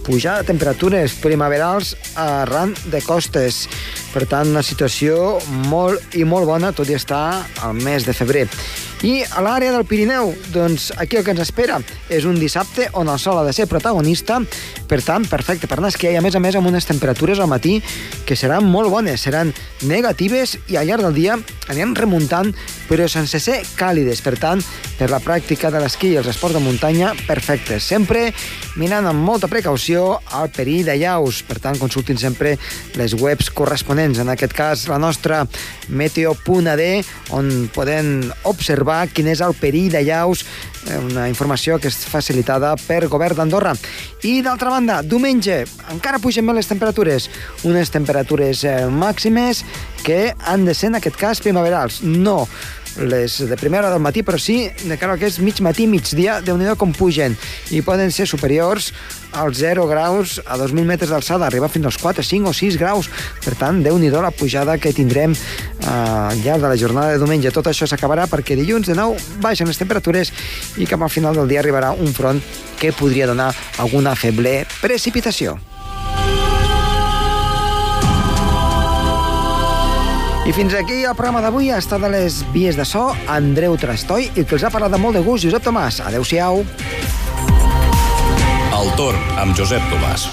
pujada 0.06 0.42
de 0.42 0.50
temperatures 0.50 1.14
primaverals 1.22 1.94
arran 2.18 2.74
de 2.90 2.98
costes. 3.06 3.66
Per 4.10 4.24
tant, 4.26 4.50
una 4.50 4.66
situació 4.66 5.38
molt 5.70 6.18
i 6.18 6.26
molt 6.26 6.50
bona, 6.50 6.74
tot 6.74 6.90
i 6.90 6.98
estar 6.98 7.44
al 7.62 7.78
mes 7.78 8.08
de 8.08 8.16
febrer. 8.16 8.48
I 9.04 9.26
a 9.28 9.42
l'àrea 9.44 9.74
del 9.74 9.84
Pirineu, 9.84 10.30
doncs 10.54 10.88
aquí 10.96 11.18
el 11.18 11.24
que 11.24 11.34
ens 11.34 11.42
espera 11.44 11.76
és 12.08 12.24
un 12.24 12.38
dissabte 12.40 12.86
on 12.96 13.10
el 13.12 13.20
sol 13.20 13.36
ha 13.36 13.44
de 13.44 13.52
ser 13.52 13.66
protagonista, 13.68 14.38
per 14.88 15.02
tant, 15.04 15.26
perfecte 15.28 15.68
per 15.68 15.76
anar 15.76 15.90
a 15.90 15.94
esquiar 15.94 16.14
i 16.14 16.16
a 16.16 16.22
més 16.24 16.34
a 16.38 16.40
més 16.40 16.56
amb 16.56 16.70
unes 16.70 16.88
temperatures 16.88 17.42
al 17.42 17.50
matí 17.50 17.76
que 18.24 18.38
seran 18.40 18.64
molt 18.64 18.88
bones, 18.90 19.20
seran 19.20 19.52
negatives 19.84 20.56
i 20.72 20.80
al 20.80 20.88
llarg 20.88 21.04
del 21.04 21.18
dia 21.18 21.36
aniran 21.68 21.94
remuntant 21.98 22.54
però 22.86 23.08
sense 23.10 23.40
ser 23.42 23.58
càlides, 23.76 24.22
per 24.22 24.36
tant, 24.40 24.62
per 24.96 25.10
la 25.10 25.20
pràctica 25.20 25.72
de 25.74 25.80
l'esquí 25.82 26.12
i 26.14 26.18
els 26.20 26.28
esports 26.30 26.56
de 26.56 26.62
muntanya, 26.62 27.12
perfectes. 27.26 27.84
Sempre 27.84 28.30
mirant 28.78 29.08
amb 29.10 29.26
molta 29.26 29.50
precaució 29.50 30.20
el 30.40 30.52
perill 30.54 30.86
de 30.86 30.96
llaus, 31.02 31.42
per 31.46 31.58
tant, 31.62 31.78
consultin 31.82 32.18
sempre 32.20 32.54
les 32.96 33.16
webs 33.18 33.50
corresponents, 33.50 34.22
en 34.22 34.30
aquest 34.32 34.54
cas 34.56 34.86
la 34.88 35.00
nostra 35.02 35.42
meteo.ad, 35.88 36.84
on 37.34 37.50
poden 37.74 38.30
observar 38.46 38.95
comprovar 38.96 39.12
quin 39.12 39.28
és 39.28 39.40
el 39.40 39.54
perill 39.54 39.90
de 39.90 40.02
llaus, 40.04 40.44
eh, 40.88 40.98
una 40.98 41.28
informació 41.28 41.78
que 41.78 41.88
és 41.88 41.96
facilitada 42.08 42.76
per 42.86 43.08
govern 43.08 43.36
d'Andorra. 43.36 43.74
I 44.22 44.42
d'altra 44.42 44.70
banda, 44.70 45.02
diumenge 45.02 45.66
encara 45.90 46.18
pugen 46.18 46.44
més 46.44 46.56
les 46.56 46.68
temperatures, 46.68 47.28
unes 47.64 47.90
temperatures 47.90 48.64
eh, 48.64 48.88
màximes 48.88 49.64
que 50.04 50.34
han 50.46 50.64
de 50.64 50.74
ser 50.74 50.88
en 50.88 50.96
aquest 50.96 51.16
cas 51.16 51.40
primaverals. 51.40 52.02
No 52.02 52.46
les 52.98 53.38
de 53.48 53.56
primera 53.56 53.86
hora 53.86 53.94
del 53.94 54.02
matí, 54.02 54.22
però 54.22 54.38
sí 54.40 54.70
de 54.84 54.96
cara 54.96 55.14
al 55.14 55.20
que 55.20 55.28
és 55.28 55.38
mig 55.40 55.60
matí, 55.60 55.86
migdia, 55.86 56.40
de 56.40 56.54
nhi 56.56 56.72
com 56.78 56.94
pugen. 56.96 57.36
I 57.70 57.82
poden 57.84 58.10
ser 58.12 58.26
superiors 58.26 58.92
als 59.36 59.58
0 59.60 59.86
graus 59.86 60.40
a 60.46 60.56
2.000 60.56 60.88
metres 60.88 61.10
d'alçada, 61.12 61.46
arribar 61.46 61.68
fins 61.68 61.86
als 61.86 61.98
4, 62.00 62.24
5 62.24 62.48
o 62.48 62.54
6 62.56 62.78
graus. 62.80 63.10
Per 63.44 63.54
tant, 63.58 63.82
déu 63.84 63.98
nhi 63.98 64.10
la 64.10 64.30
pujada 64.30 64.78
que 64.78 64.92
tindrem 64.92 65.32
eh, 65.32 65.86
al 65.86 66.40
llarg 66.42 66.62
de 66.62 66.68
la 66.68 66.76
jornada 66.76 67.12
de 67.12 67.18
diumenge. 67.18 67.52
Tot 67.52 67.68
això 67.68 67.86
s'acabarà 67.86 68.26
perquè 68.26 68.56
dilluns 68.56 68.88
de 68.88 68.96
nou 68.96 69.16
baixen 69.40 69.68
les 69.68 69.78
temperatures 69.78 70.32
i 70.78 70.86
cap 70.86 71.02
al 71.02 71.12
final 71.12 71.36
del 71.36 71.48
dia 71.48 71.60
arribarà 71.60 71.92
un 71.92 72.12
front 72.14 72.40
que 72.80 72.92
podria 72.92 73.26
donar 73.26 73.52
alguna 73.78 74.16
feble 74.16 74.64
precipitació. 74.80 75.58
I 80.46 80.52
fins 80.54 80.76
aquí 80.78 81.00
el 81.02 81.14
programa 81.18 81.40
d'avui 81.42 81.72
ha 81.74 81.80
estat 81.82 82.04
de 82.04 82.10
les 82.12 82.36
vies 82.54 82.76
de 82.78 82.84
so 82.86 83.08
Andreu 83.34 83.74
Trastoi 83.82 84.28
i 84.28 84.44
que 84.46 84.54
els 84.54 84.62
ha 84.62 84.70
parlat 84.70 84.94
de 84.94 85.02
molt 85.02 85.18
de 85.18 85.24
gust 85.26 85.42
Josep 85.42 85.66
Tomàs. 85.66 85.98
Adéu-siau. 86.06 86.62
El 88.78 88.94
torn 88.94 89.38
amb 89.42 89.58
Josep 89.58 89.82
Tomàs. 89.90 90.30